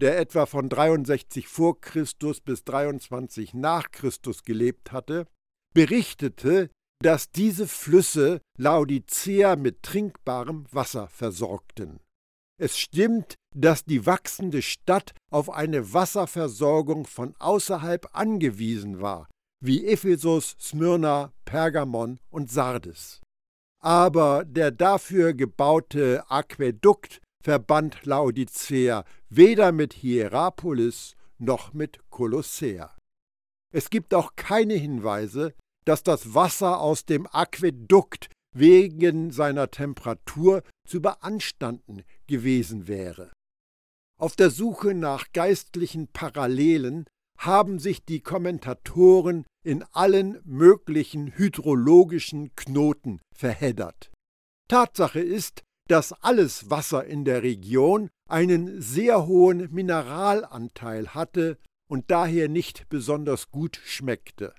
der 0.00 0.18
etwa 0.18 0.46
von 0.46 0.68
63 0.68 1.48
vor 1.48 1.80
Christus 1.80 2.40
bis 2.40 2.64
23 2.64 3.54
nach 3.54 3.90
Christus 3.90 4.42
gelebt 4.42 4.92
hatte, 4.92 5.26
berichtete, 5.74 6.70
dass 7.02 7.30
diese 7.30 7.66
Flüsse 7.66 8.40
Laodicea 8.58 9.56
mit 9.56 9.82
trinkbarem 9.82 10.66
Wasser 10.70 11.08
versorgten. 11.08 12.00
Es 12.58 12.78
stimmt, 12.78 13.34
dass 13.54 13.84
die 13.84 14.06
wachsende 14.06 14.62
Stadt 14.62 15.14
auf 15.30 15.50
eine 15.50 15.92
Wasserversorgung 15.92 17.06
von 17.06 17.34
außerhalb 17.38 18.08
angewiesen 18.12 19.00
war, 19.00 19.28
wie 19.60 19.86
Ephesus, 19.86 20.56
Smyrna, 20.60 21.32
Pergamon 21.44 22.20
und 22.30 22.50
Sardes. 22.50 23.20
Aber 23.80 24.44
der 24.44 24.70
dafür 24.70 25.34
gebaute 25.34 26.24
Aquädukt 26.30 27.20
verband 27.42 28.04
Laodicea 28.04 29.04
weder 29.28 29.72
mit 29.72 29.92
Hierapolis 29.92 31.16
noch 31.38 31.72
mit 31.72 31.98
Kolossea. 32.10 32.96
Es 33.74 33.90
gibt 33.90 34.14
auch 34.14 34.36
keine 34.36 34.74
Hinweise, 34.74 35.54
dass 35.84 36.02
das 36.02 36.34
Wasser 36.34 36.80
aus 36.80 37.04
dem 37.04 37.26
Aquädukt 37.26 38.28
wegen 38.54 39.30
seiner 39.30 39.70
Temperatur 39.70 40.62
zu 40.86 41.00
beanstanden 41.00 42.02
gewesen 42.26 42.86
wäre. 42.86 43.32
Auf 44.20 44.36
der 44.36 44.50
Suche 44.50 44.94
nach 44.94 45.32
geistlichen 45.32 46.08
Parallelen 46.08 47.06
haben 47.38 47.78
sich 47.78 48.04
die 48.04 48.20
Kommentatoren 48.20 49.44
in 49.64 49.82
allen 49.92 50.40
möglichen 50.44 51.36
hydrologischen 51.36 52.54
Knoten 52.54 53.20
verheddert. 53.34 54.12
Tatsache 54.68 55.20
ist, 55.20 55.62
dass 55.88 56.12
alles 56.22 56.70
Wasser 56.70 57.04
in 57.04 57.24
der 57.24 57.42
Region 57.42 58.08
einen 58.28 58.80
sehr 58.80 59.26
hohen 59.26 59.72
Mineralanteil 59.72 61.08
hatte 61.08 61.58
und 61.88 62.10
daher 62.10 62.48
nicht 62.48 62.88
besonders 62.88 63.50
gut 63.50 63.80
schmeckte. 63.84 64.54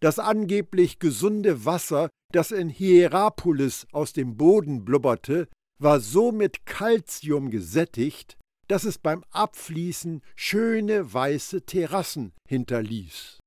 Das 0.00 0.18
angeblich 0.18 0.98
gesunde 0.98 1.64
Wasser, 1.64 2.08
das 2.32 2.50
in 2.50 2.68
Hierapolis 2.68 3.86
aus 3.92 4.12
dem 4.12 4.36
Boden 4.36 4.84
blubberte, 4.84 5.48
war 5.78 6.00
so 6.00 6.32
mit 6.32 6.64
Calcium 6.64 7.50
gesättigt, 7.50 8.36
dass 8.68 8.84
es 8.84 8.98
beim 8.98 9.24
Abfließen 9.30 10.22
schöne 10.34 11.12
weiße 11.12 11.66
Terrassen 11.66 12.32
hinterließ. 12.48 13.38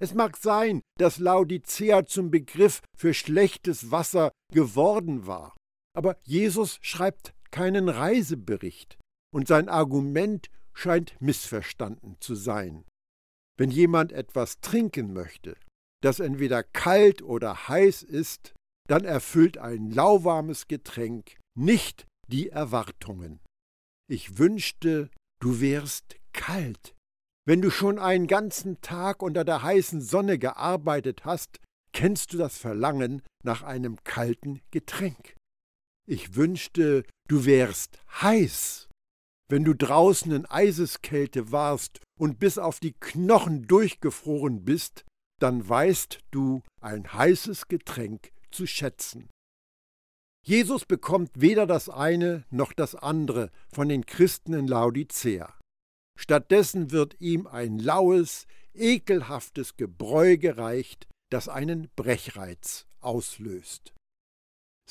Es 0.00 0.14
mag 0.14 0.36
sein, 0.36 0.82
dass 0.98 1.18
Laodicea 1.18 2.06
zum 2.06 2.30
Begriff 2.30 2.80
für 2.96 3.14
schlechtes 3.14 3.90
Wasser 3.90 4.32
geworden 4.52 5.26
war, 5.26 5.54
aber 5.94 6.16
Jesus 6.22 6.78
schreibt 6.82 7.34
keinen 7.50 7.88
Reisebericht 7.88 8.98
und 9.34 9.46
sein 9.48 9.68
Argument 9.68 10.50
scheint 10.74 11.14
missverstanden 11.20 12.16
zu 12.20 12.34
sein. 12.34 12.84
Wenn 13.58 13.70
jemand 13.70 14.12
etwas 14.12 14.60
trinken 14.60 15.12
möchte, 15.12 15.56
das 16.02 16.20
entweder 16.20 16.62
kalt 16.62 17.22
oder 17.22 17.68
heiß 17.68 18.02
ist, 18.02 18.54
dann 18.88 19.04
erfüllt 19.04 19.58
ein 19.58 19.90
lauwarmes 19.90 20.66
Getränk 20.66 21.38
nicht 21.54 22.06
die 22.28 22.48
Erwartungen. 22.48 23.40
Ich 24.08 24.38
wünschte, 24.38 25.10
du 25.40 25.60
wärst 25.60 26.16
kalt. 26.32 26.94
Wenn 27.46 27.60
du 27.60 27.70
schon 27.70 27.98
einen 27.98 28.26
ganzen 28.26 28.80
Tag 28.80 29.22
unter 29.22 29.44
der 29.44 29.62
heißen 29.62 30.00
Sonne 30.00 30.38
gearbeitet 30.38 31.24
hast, 31.24 31.60
kennst 31.92 32.32
du 32.32 32.38
das 32.38 32.56
Verlangen 32.56 33.22
nach 33.44 33.62
einem 33.62 34.02
kalten 34.04 34.60
Getränk. 34.70 35.36
Ich 36.06 36.34
wünschte, 36.34 37.04
du 37.28 37.44
wärst 37.44 37.98
heiß. 38.20 38.88
Wenn 39.48 39.64
du 39.64 39.74
draußen 39.74 40.32
in 40.32 40.46
Eiseskälte 40.46 41.52
warst 41.52 42.00
und 42.18 42.38
bis 42.38 42.58
auf 42.58 42.80
die 42.80 42.94
Knochen 42.98 43.66
durchgefroren 43.66 44.64
bist, 44.64 45.04
dann 45.40 45.68
weißt 45.68 46.20
du 46.30 46.62
ein 46.80 47.12
heißes 47.12 47.68
Getränk 47.68 48.32
zu 48.50 48.66
schätzen. 48.66 49.28
Jesus 50.44 50.84
bekommt 50.84 51.30
weder 51.34 51.66
das 51.66 51.88
eine 51.88 52.44
noch 52.50 52.72
das 52.72 52.94
andere 52.94 53.50
von 53.72 53.88
den 53.88 54.06
Christen 54.06 54.54
in 54.54 54.66
Laodicea. 54.66 55.56
Stattdessen 56.18 56.90
wird 56.90 57.20
ihm 57.20 57.46
ein 57.46 57.78
laues, 57.78 58.46
ekelhaftes 58.74 59.76
Gebräu 59.76 60.36
gereicht, 60.36 61.06
das 61.30 61.48
einen 61.48 61.90
Brechreiz 61.94 62.86
auslöst. 63.00 63.94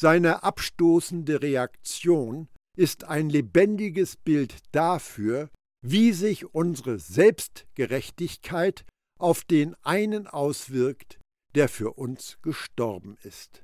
Seine 0.02 0.42
abstoßende 0.42 1.44
Reaktion 1.44 2.48
ist 2.76 3.04
ein 3.04 3.30
lebendiges 3.30 4.18
Bild 4.18 4.56
dafür, 4.72 5.52
wie 5.86 6.12
sich 6.12 6.56
unsere 6.56 6.98
Selbstgerechtigkeit 6.98 8.84
auf 9.20 9.44
den 9.44 9.76
einen 9.84 10.26
auswirkt, 10.26 11.20
der 11.54 11.70
für 11.70 12.00
uns 12.00 12.40
gestorben 12.42 13.16
ist. 13.22 13.62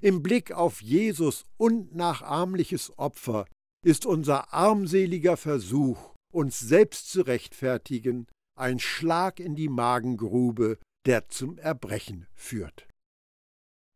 Im 0.00 0.22
Blick 0.22 0.50
auf 0.50 0.80
Jesus 0.80 1.44
unnachahmliches 1.58 2.98
Opfer 2.98 3.44
ist 3.84 4.06
unser 4.06 4.54
armseliger 4.54 5.36
Versuch, 5.36 6.14
uns 6.32 6.58
selbst 6.58 7.10
zu 7.10 7.20
rechtfertigen, 7.20 8.28
ein 8.58 8.78
Schlag 8.78 9.40
in 9.40 9.54
die 9.54 9.68
Magengrube, 9.68 10.78
der 11.04 11.28
zum 11.28 11.58
Erbrechen 11.58 12.26
führt. 12.32 12.88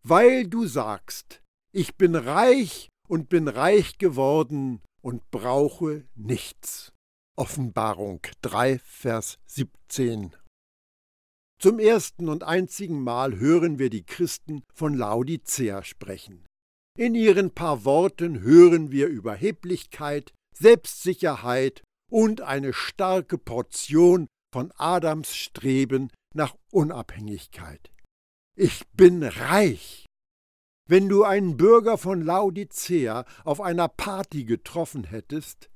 Weil 0.03 0.47
du 0.47 0.67
sagst, 0.67 1.41
ich 1.73 1.97
bin 1.97 2.15
reich 2.15 2.89
und 3.09 3.29
bin 3.29 3.49
reich 3.49 3.99
geworden 3.99 4.81
und 5.03 5.31
brauche 5.31 6.05
nichts. 6.15 6.93
Offenbarung 7.37 8.21
3, 8.43 8.79
Vers 8.81 9.39
17. 9.47 10.37
Zum 11.61 11.79
ersten 11.79 12.29
und 12.29 12.43
einzigen 12.43 13.03
Mal 13.03 13.39
hören 13.39 13.79
wir 13.79 13.91
die 13.91 14.05
Christen 14.05 14.63
von 14.75 14.95
Laodicea 14.95 15.83
sprechen. 15.83 16.47
In 16.99 17.15
ihren 17.15 17.51
paar 17.51 17.85
Worten 17.85 18.41
hören 18.41 18.91
wir 18.91 19.09
Überheblichkeit, 19.09 20.33
Selbstsicherheit 20.55 21.83
und 22.11 22.41
eine 22.41 22.73
starke 22.73 23.39
Portion 23.39 24.27
von 24.53 24.73
Adams 24.77 25.37
Streben 25.37 26.11
nach 26.35 26.57
Unabhängigkeit. 26.73 27.91
Ich 28.57 28.87
bin 28.89 29.23
reich. 29.23 30.07
Wenn 30.91 31.09
du 31.09 31.23
einen 31.23 31.57
Bürger 31.57 31.99
von 31.99 32.21
Laodicea 32.21 33.25
auf 33.45 33.61
einer 33.61 33.87
Party 33.87 34.43
getroffen 34.43 35.05
hättest, 35.05 35.71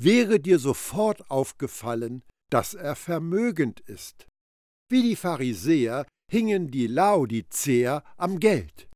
wäre 0.00 0.38
dir 0.38 0.60
sofort 0.60 1.28
aufgefallen, 1.32 2.22
dass 2.48 2.74
er 2.74 2.94
vermögend 2.94 3.80
ist. 3.80 4.28
Wie 4.88 5.02
die 5.02 5.16
Pharisäer 5.16 6.06
hingen 6.30 6.70
die 6.70 6.86
Laodiceer 6.86 8.04
am 8.16 8.38
Geld. 8.38 8.88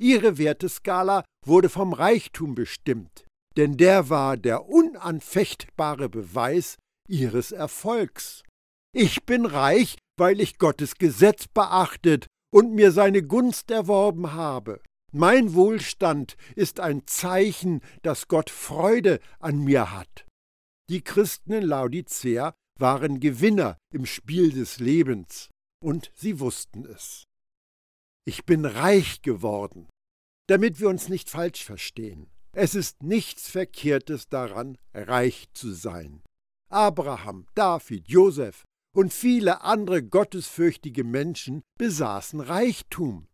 Ihre 0.00 0.38
Werteskala 0.38 1.24
wurde 1.44 1.68
vom 1.68 1.94
Reichtum 1.94 2.54
bestimmt, 2.54 3.26
denn 3.56 3.76
der 3.76 4.10
war 4.10 4.36
der 4.36 4.68
unanfechtbare 4.68 6.08
Beweis 6.08 6.76
ihres 7.08 7.50
Erfolgs. 7.50 8.44
Ich 8.94 9.26
bin 9.26 9.46
reich, 9.46 9.98
weil 10.16 10.40
ich 10.40 10.58
Gottes 10.58 10.94
Gesetz 10.94 11.48
beachtet 11.48 12.28
und 12.54 12.72
mir 12.72 12.92
seine 12.92 13.24
Gunst 13.24 13.72
erworben 13.72 14.34
habe. 14.34 14.80
Mein 15.12 15.54
Wohlstand 15.54 16.36
ist 16.54 16.80
ein 16.80 17.06
Zeichen, 17.06 17.80
dass 18.02 18.28
Gott 18.28 18.50
Freude 18.50 19.20
an 19.38 19.64
mir 19.64 19.92
hat. 19.92 20.26
Die 20.90 21.02
Christen 21.02 21.52
in 21.52 21.62
Laodicea 21.62 22.54
waren 22.78 23.20
Gewinner 23.20 23.78
im 23.92 24.06
Spiel 24.06 24.52
des 24.52 24.78
Lebens, 24.78 25.50
und 25.82 26.10
sie 26.14 26.40
wussten 26.40 26.84
es. 26.84 27.24
Ich 28.26 28.44
bin 28.44 28.64
reich 28.64 29.22
geworden, 29.22 29.88
damit 30.48 30.80
wir 30.80 30.88
uns 30.88 31.08
nicht 31.08 31.30
falsch 31.30 31.64
verstehen. 31.64 32.30
Es 32.52 32.74
ist 32.74 33.02
nichts 33.02 33.48
Verkehrtes 33.48 34.28
daran, 34.28 34.76
reich 34.92 35.48
zu 35.54 35.72
sein. 35.72 36.22
Abraham, 36.70 37.46
David, 37.54 38.08
Josef 38.08 38.64
und 38.94 39.12
viele 39.12 39.62
andere 39.62 40.02
gottesfürchtige 40.02 41.04
Menschen 41.04 41.62
besaßen 41.78 42.40
Reichtum. 42.40 43.28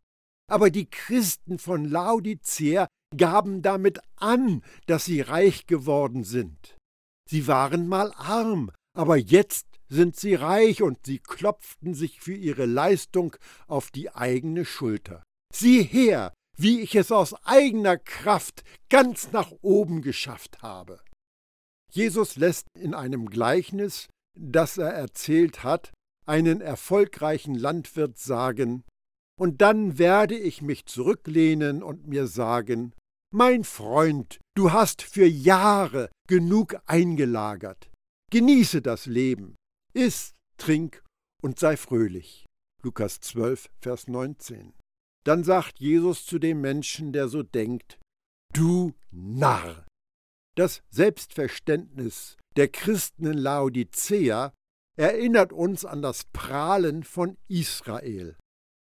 Aber 0.50 0.70
die 0.70 0.88
Christen 0.88 1.58
von 1.58 1.84
Laodicea 1.84 2.86
gaben 3.16 3.62
damit 3.62 4.00
an, 4.16 4.62
dass 4.86 5.04
sie 5.04 5.20
reich 5.20 5.66
geworden 5.66 6.24
sind. 6.24 6.76
Sie 7.28 7.46
waren 7.46 7.88
mal 7.88 8.12
arm, 8.14 8.70
aber 8.96 9.16
jetzt 9.16 9.66
sind 9.88 10.16
sie 10.16 10.34
reich 10.34 10.82
und 10.82 10.98
sie 11.06 11.18
klopften 11.18 11.94
sich 11.94 12.20
für 12.20 12.34
ihre 12.34 12.66
Leistung 12.66 13.36
auf 13.66 13.90
die 13.90 14.10
eigene 14.14 14.64
Schulter. 14.64 15.22
Sieh 15.54 15.82
her, 15.82 16.32
wie 16.56 16.80
ich 16.80 16.94
es 16.94 17.12
aus 17.12 17.34
eigener 17.44 17.96
Kraft 17.96 18.64
ganz 18.88 19.32
nach 19.32 19.52
oben 19.62 20.02
geschafft 20.02 20.62
habe. 20.62 21.00
Jesus 21.92 22.36
lässt 22.36 22.66
in 22.76 22.94
einem 22.94 23.30
Gleichnis, 23.30 24.08
das 24.36 24.78
er 24.78 24.90
erzählt 24.90 25.62
hat, 25.62 25.92
einen 26.26 26.60
erfolgreichen 26.60 27.54
Landwirt 27.54 28.18
sagen, 28.18 28.84
und 29.36 29.60
dann 29.60 29.98
werde 29.98 30.36
ich 30.36 30.62
mich 30.62 30.86
zurücklehnen 30.86 31.82
und 31.82 32.06
mir 32.06 32.26
sagen, 32.26 32.92
mein 33.32 33.64
Freund, 33.64 34.38
du 34.54 34.72
hast 34.72 35.02
für 35.02 35.26
Jahre 35.26 36.10
genug 36.28 36.76
eingelagert. 36.86 37.90
Genieße 38.30 38.80
das 38.80 39.06
Leben. 39.06 39.56
Iss, 39.92 40.34
trink 40.56 41.02
und 41.42 41.58
sei 41.58 41.76
fröhlich. 41.76 42.46
Lukas 42.82 43.20
12, 43.20 43.70
Vers 43.80 44.08
19. 44.08 44.72
Dann 45.24 45.42
sagt 45.42 45.80
Jesus 45.80 46.26
zu 46.26 46.38
dem 46.38 46.60
Menschen, 46.60 47.12
der 47.12 47.28
so 47.28 47.42
denkt, 47.42 47.98
Du 48.52 48.92
Narr! 49.10 49.84
Das 50.56 50.82
Selbstverständnis 50.90 52.36
der 52.56 52.68
Christen 52.68 53.26
in 53.26 53.38
Laodicea 53.38 54.52
erinnert 54.96 55.52
uns 55.52 55.84
an 55.84 56.02
das 56.02 56.24
Prahlen 56.26 57.02
von 57.02 57.36
Israel. 57.48 58.36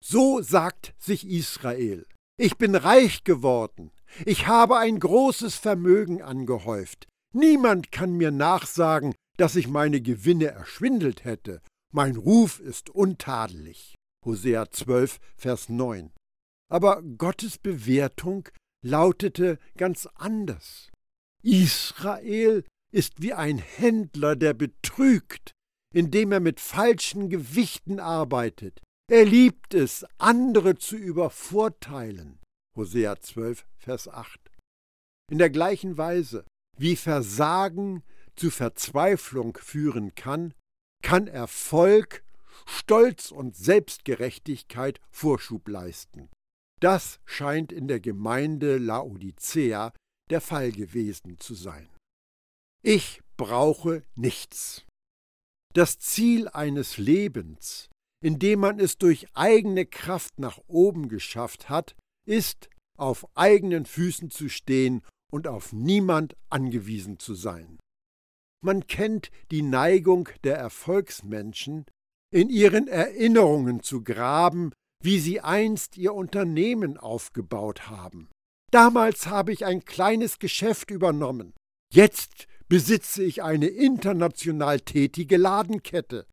So 0.04 0.40
sagt 0.42 0.94
sich 0.98 1.28
Israel. 1.28 2.06
Ich 2.38 2.56
bin 2.56 2.74
reich 2.74 3.24
geworden. 3.24 3.90
Ich 4.24 4.46
habe 4.46 4.78
ein 4.78 5.00
großes 5.00 5.56
Vermögen 5.56 6.22
angehäuft. 6.22 7.08
Niemand 7.34 7.92
kann 7.92 8.12
mir 8.16 8.30
nachsagen, 8.30 9.14
dass 9.36 9.56
ich 9.56 9.68
meine 9.68 10.00
Gewinne 10.00 10.46
erschwindelt 10.46 11.24
hätte. 11.24 11.60
Mein 11.92 12.16
Ruf 12.16 12.60
ist 12.60 12.90
untadelig. 12.90 13.94
Hosea 14.24 14.70
12, 14.70 15.18
Vers 15.36 15.68
9. 15.68 16.12
Aber 16.70 17.02
Gottes 17.02 17.58
Bewertung 17.58 18.48
lautete 18.84 19.58
ganz 19.76 20.06
anders. 20.14 20.90
Israel 21.42 22.64
ist 22.92 23.22
wie 23.22 23.32
ein 23.32 23.58
Händler, 23.58 24.36
der 24.36 24.54
betrügt, 24.54 25.52
indem 25.94 26.32
er 26.32 26.40
mit 26.40 26.60
falschen 26.60 27.30
Gewichten 27.30 28.00
arbeitet. 28.00 28.80
Er 29.10 29.24
liebt 29.24 29.72
es, 29.72 30.04
andere 30.18 30.76
zu 30.76 30.96
übervorteilen. 30.96 32.38
Hosea 32.76 33.18
12, 33.18 33.66
Vers 33.78 34.06
8. 34.06 34.38
In 35.32 35.38
der 35.38 35.48
gleichen 35.48 35.96
Weise, 35.96 36.44
wie 36.76 36.94
Versagen 36.94 38.02
zu 38.36 38.50
Verzweiflung 38.50 39.56
führen 39.56 40.14
kann, 40.14 40.52
kann 41.02 41.26
Erfolg, 41.26 42.22
Stolz 42.66 43.30
und 43.30 43.56
Selbstgerechtigkeit 43.56 45.00
Vorschub 45.10 45.68
leisten. 45.68 46.28
Das 46.80 47.18
scheint 47.24 47.72
in 47.72 47.88
der 47.88 48.00
Gemeinde 48.00 48.76
Laodicea 48.76 49.92
der 50.28 50.40
Fall 50.42 50.70
gewesen 50.70 51.38
zu 51.38 51.54
sein. 51.54 51.88
Ich 52.82 53.22
brauche 53.38 54.02
nichts. 54.14 54.84
Das 55.72 55.98
Ziel 55.98 56.48
eines 56.48 56.98
Lebens, 56.98 57.88
in 58.20 58.38
dem 58.38 58.60
man 58.60 58.80
es 58.80 58.98
durch 58.98 59.26
eigene 59.34 59.86
Kraft 59.86 60.38
nach 60.38 60.58
oben 60.66 61.08
geschafft 61.08 61.68
hat, 61.68 61.94
ist, 62.26 62.68
auf 62.98 63.26
eigenen 63.36 63.86
Füßen 63.86 64.30
zu 64.30 64.48
stehen 64.48 65.02
und 65.30 65.46
auf 65.46 65.72
niemand 65.72 66.36
angewiesen 66.50 67.18
zu 67.18 67.34
sein. 67.34 67.78
Man 68.60 68.86
kennt 68.86 69.30
die 69.50 69.62
Neigung 69.62 70.28
der 70.42 70.56
Erfolgsmenschen, 70.56 71.86
in 72.30 72.50
ihren 72.50 72.88
Erinnerungen 72.88 73.82
zu 73.82 74.02
graben, 74.02 74.72
wie 75.02 75.18
sie 75.20 75.40
einst 75.40 75.96
ihr 75.96 76.12
Unternehmen 76.12 76.98
aufgebaut 76.98 77.88
haben. 77.88 78.28
Damals 78.70 79.28
habe 79.28 79.52
ich 79.52 79.64
ein 79.64 79.84
kleines 79.84 80.38
Geschäft 80.38 80.90
übernommen. 80.90 81.54
Jetzt 81.92 82.46
besitze 82.68 83.22
ich 83.22 83.42
eine 83.42 83.68
international 83.68 84.80
tätige 84.80 85.36
Ladenkette. 85.36 86.26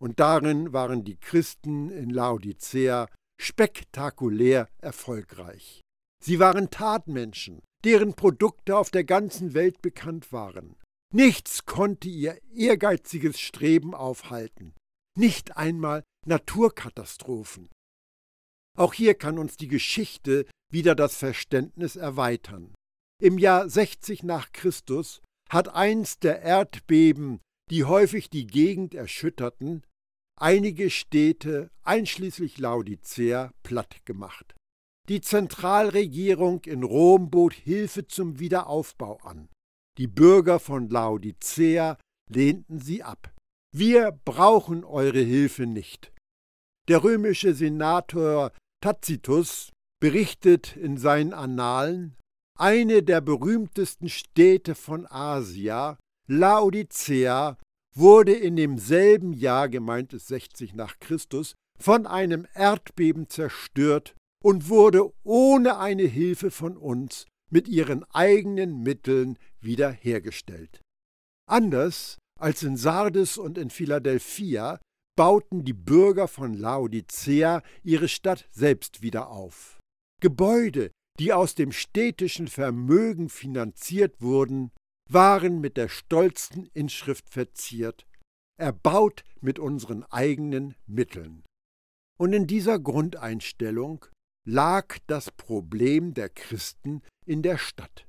Und 0.00 0.20
darin 0.20 0.72
waren 0.72 1.04
die 1.04 1.16
Christen 1.16 1.90
in 1.90 2.10
Laodicea 2.10 3.08
spektakulär 3.40 4.68
erfolgreich. 4.78 5.80
Sie 6.22 6.38
waren 6.38 6.70
Tatmenschen, 6.70 7.62
deren 7.84 8.14
Produkte 8.14 8.76
auf 8.76 8.90
der 8.90 9.04
ganzen 9.04 9.54
Welt 9.54 9.82
bekannt 9.82 10.32
waren. 10.32 10.76
Nichts 11.14 11.64
konnte 11.64 12.08
ihr 12.08 12.38
ehrgeiziges 12.52 13.40
Streben 13.40 13.94
aufhalten, 13.94 14.74
nicht 15.16 15.56
einmal 15.56 16.04
Naturkatastrophen. 16.26 17.68
Auch 18.76 18.92
hier 18.92 19.14
kann 19.14 19.38
uns 19.38 19.56
die 19.56 19.68
Geschichte 19.68 20.46
wieder 20.70 20.94
das 20.94 21.16
Verständnis 21.16 21.96
erweitern. 21.96 22.74
Im 23.20 23.38
Jahr 23.38 23.68
60 23.68 24.22
nach 24.22 24.52
Christus 24.52 25.22
hat 25.50 25.68
eins 25.68 26.18
der 26.18 26.42
Erdbeben, 26.42 27.40
die 27.70 27.84
häufig 27.84 28.30
die 28.30 28.46
Gegend 28.46 28.94
erschütterten, 28.94 29.82
einige 30.40 30.90
Städte, 30.90 31.70
einschließlich 31.82 32.58
Laodicea, 32.58 33.52
platt 33.62 34.04
gemacht. 34.04 34.54
Die 35.08 35.20
Zentralregierung 35.20 36.64
in 36.64 36.82
Rom 36.82 37.30
bot 37.30 37.54
Hilfe 37.54 38.06
zum 38.06 38.38
Wiederaufbau 38.38 39.16
an. 39.18 39.48
Die 39.96 40.06
Bürger 40.06 40.60
von 40.60 40.88
Laodicea 40.88 41.96
lehnten 42.30 42.78
sie 42.78 43.02
ab. 43.02 43.32
Wir 43.74 44.12
brauchen 44.24 44.84
eure 44.84 45.20
Hilfe 45.20 45.66
nicht. 45.66 46.12
Der 46.88 47.02
römische 47.02 47.54
Senator 47.54 48.52
Tacitus 48.82 49.72
berichtet 50.00 50.76
in 50.76 50.96
seinen 50.96 51.32
Annalen, 51.32 52.16
eine 52.58 53.02
der 53.02 53.20
berühmtesten 53.20 54.08
Städte 54.08 54.74
von 54.74 55.06
Asia, 55.06 55.98
Laodicea, 56.28 57.56
wurde 57.98 58.32
in 58.32 58.56
demselben 58.56 59.32
Jahr, 59.32 59.68
gemeint 59.68 60.12
ist 60.12 60.28
60 60.28 60.74
nach 60.74 60.98
Christus, 61.00 61.54
von 61.78 62.06
einem 62.06 62.46
Erdbeben 62.54 63.28
zerstört 63.28 64.14
und 64.42 64.68
wurde 64.68 65.12
ohne 65.24 65.78
eine 65.78 66.04
Hilfe 66.04 66.50
von 66.50 66.76
uns 66.76 67.26
mit 67.50 67.68
ihren 67.68 68.04
eigenen 68.12 68.82
Mitteln 68.82 69.38
wiederhergestellt. 69.60 70.80
Anders 71.48 72.18
als 72.38 72.62
in 72.62 72.76
Sardes 72.76 73.38
und 73.38 73.58
in 73.58 73.70
Philadelphia 73.70 74.80
bauten 75.16 75.64
die 75.64 75.72
Bürger 75.72 76.28
von 76.28 76.54
Laodicea 76.54 77.62
ihre 77.82 78.08
Stadt 78.08 78.46
selbst 78.52 79.02
wieder 79.02 79.30
auf. 79.30 79.80
Gebäude, 80.20 80.90
die 81.18 81.32
aus 81.32 81.54
dem 81.56 81.72
städtischen 81.72 82.46
Vermögen 82.46 83.28
finanziert 83.28 84.20
wurden, 84.20 84.70
waren 85.08 85.60
mit 85.60 85.76
der 85.76 85.88
stolzen 85.88 86.66
Inschrift 86.74 87.28
verziert, 87.28 88.06
erbaut 88.58 89.24
mit 89.40 89.58
unseren 89.58 90.04
eigenen 90.04 90.74
Mitteln. 90.86 91.44
Und 92.18 92.32
in 92.32 92.46
dieser 92.46 92.78
Grundeinstellung 92.78 94.04
lag 94.46 94.98
das 95.06 95.30
Problem 95.30 96.14
der 96.14 96.28
Christen 96.28 97.02
in 97.26 97.42
der 97.42 97.58
Stadt. 97.58 98.06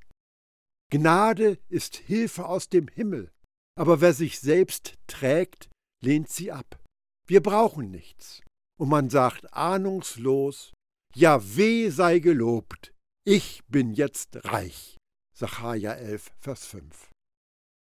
Gnade 0.92 1.60
ist 1.70 1.98
Hilfe 1.98 2.46
aus 2.46 2.70
dem 2.70 2.88
Himmel, 2.88 3.32
aber 3.78 4.02
wer 4.02 4.14
sich 4.14 4.40
selbst 4.40 4.96
trägt, 5.06 5.70
lehnt 6.04 6.30
sie 6.30 6.52
ab. 6.52 6.80
Wir 7.28 7.44
brauchen 7.44 7.92
nichts. 7.92 8.42
Und 8.80 8.90
man 8.90 9.10
sagt 9.10 9.54
ahnungslos, 9.54 10.74
ja 11.14 11.56
weh 11.56 11.90
sei 11.90 12.20
gelobt, 12.20 12.94
ich 13.26 13.62
bin 13.68 13.94
jetzt 13.94 14.46
reich. 14.46 14.99
Sacharja 15.40 15.94
11, 15.94 16.32
Vers 16.42 16.66
5. 16.66 17.12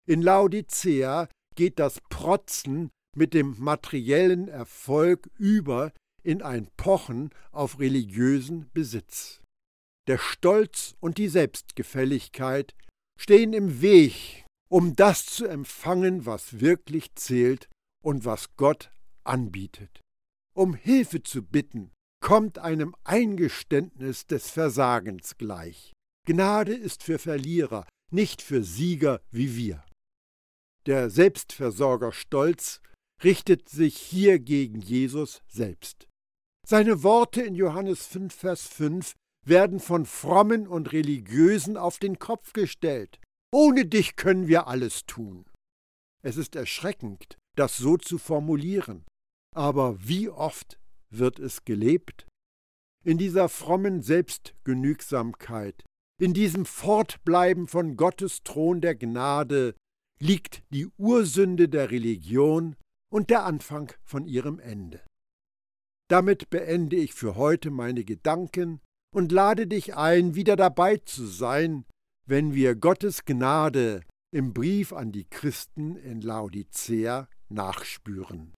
In 0.09 0.21
Laodicea 0.21 1.29
geht 1.55 1.79
das 1.79 2.01
Protzen 2.11 2.91
mit 3.17 3.35
dem 3.35 3.55
materiellen 3.59 4.49
Erfolg 4.49 5.31
über 5.39 5.93
in 6.25 6.43
ein 6.43 6.67
Pochen 6.77 7.31
auf 7.53 7.79
religiösen 7.79 8.69
Besitz. 8.75 9.43
Der 10.09 10.19
Stolz 10.19 10.97
und 10.99 11.19
die 11.19 11.29
Selbstgefälligkeit 11.29 12.75
stehen 13.17 13.53
im 13.53 13.81
Weg, 13.81 14.45
um 14.69 14.97
das 14.97 15.27
zu 15.27 15.47
empfangen, 15.47 16.27
was 16.27 16.59
wirklich 16.59 17.15
zählt 17.15 17.69
und 18.03 18.25
was 18.25 18.57
Gott 18.57 18.91
anbietet. 19.23 20.01
Um 20.53 20.75
Hilfe 20.75 21.23
zu 21.23 21.45
bitten, 21.45 21.93
kommt 22.21 22.59
einem 22.59 22.97
Eingeständnis 23.05 24.27
des 24.27 24.51
Versagens 24.51 25.37
gleich. 25.39 25.93
Gnade 26.27 26.75
ist 26.75 27.05
für 27.05 27.21
Verlierer, 27.21 27.87
nicht 28.11 28.43
für 28.43 28.65
Sieger 28.65 29.21
wie 29.31 29.57
wir. 29.57 29.85
Der 30.87 31.09
Selbstversorger 31.09 32.13
Stolz 32.13 32.81
richtet 33.23 33.69
sich 33.69 33.97
hier 33.97 34.41
gegen 34.41 34.81
Jesus 34.81 35.43
selbst. 35.47 36.09
Seine 36.67 37.05
Worte 37.05 37.43
in 37.43 37.55
Johannes 37.55 38.07
5, 38.07 38.35
Vers 38.35 38.67
5 38.67 39.15
werden 39.47 39.79
von 39.79 40.05
Frommen 40.05 40.67
und 40.67 40.93
Religiösen 40.93 41.77
auf 41.77 42.01
den 42.01 42.19
Kopf 42.19 42.53
gestellt. 42.53 43.21
Ohne 43.53 43.87
dich 43.87 44.17
können 44.17 44.49
wir 44.49 44.67
alles 44.67 45.07
tun. 45.07 45.47
Es 46.23 46.37
ist 46.37 46.57
erschreckend, 46.57 47.39
das 47.55 47.77
so 47.77 47.97
zu 47.97 48.19
formulieren. 48.19 49.05
Aber 49.55 49.97
wie 50.05 50.29
oft 50.29 50.81
wird 51.11 51.39
es 51.39 51.65
gelebt? 51.65 52.27
In 53.05 53.17
dieser 53.17 53.49
frommen 53.49 54.03
Selbstgenügsamkeit, 54.03 55.85
in 56.19 56.33
diesem 56.33 56.65
Fortbleiben 56.65 57.69
von 57.69 57.97
Gottes 57.97 58.43
Thron 58.43 58.81
der 58.81 58.95
Gnade 58.95 59.75
liegt 60.19 60.63
die 60.73 60.87
Ursünde 60.97 61.69
der 61.69 61.91
Religion 61.91 62.77
und 63.13 63.31
der 63.31 63.45
Anfang 63.45 63.93
von 64.03 64.27
ihrem 64.27 64.59
Ende. 64.59 65.01
Damit 66.09 66.51
beende 66.51 66.97
ich 66.97 67.13
für 67.13 67.37
heute 67.37 67.71
meine 67.71 68.05
Gedanken 68.05 68.81
und 69.15 69.33
lade 69.33 69.67
dich 69.67 69.97
ein, 69.97 70.35
wieder 70.35 70.57
dabei 70.57 70.99
zu 70.99 71.27
sein, 71.27 71.85
wenn 72.27 72.55
wir 72.55 72.75
Gottes 72.75 73.25
Gnade 73.25 74.03
im 74.33 74.53
Brief 74.53 74.93
an 74.93 75.13
die 75.13 75.25
Christen 75.25 75.97
in 75.97 76.21
Laodicea 76.21 77.29
nachspüren. 77.49 78.55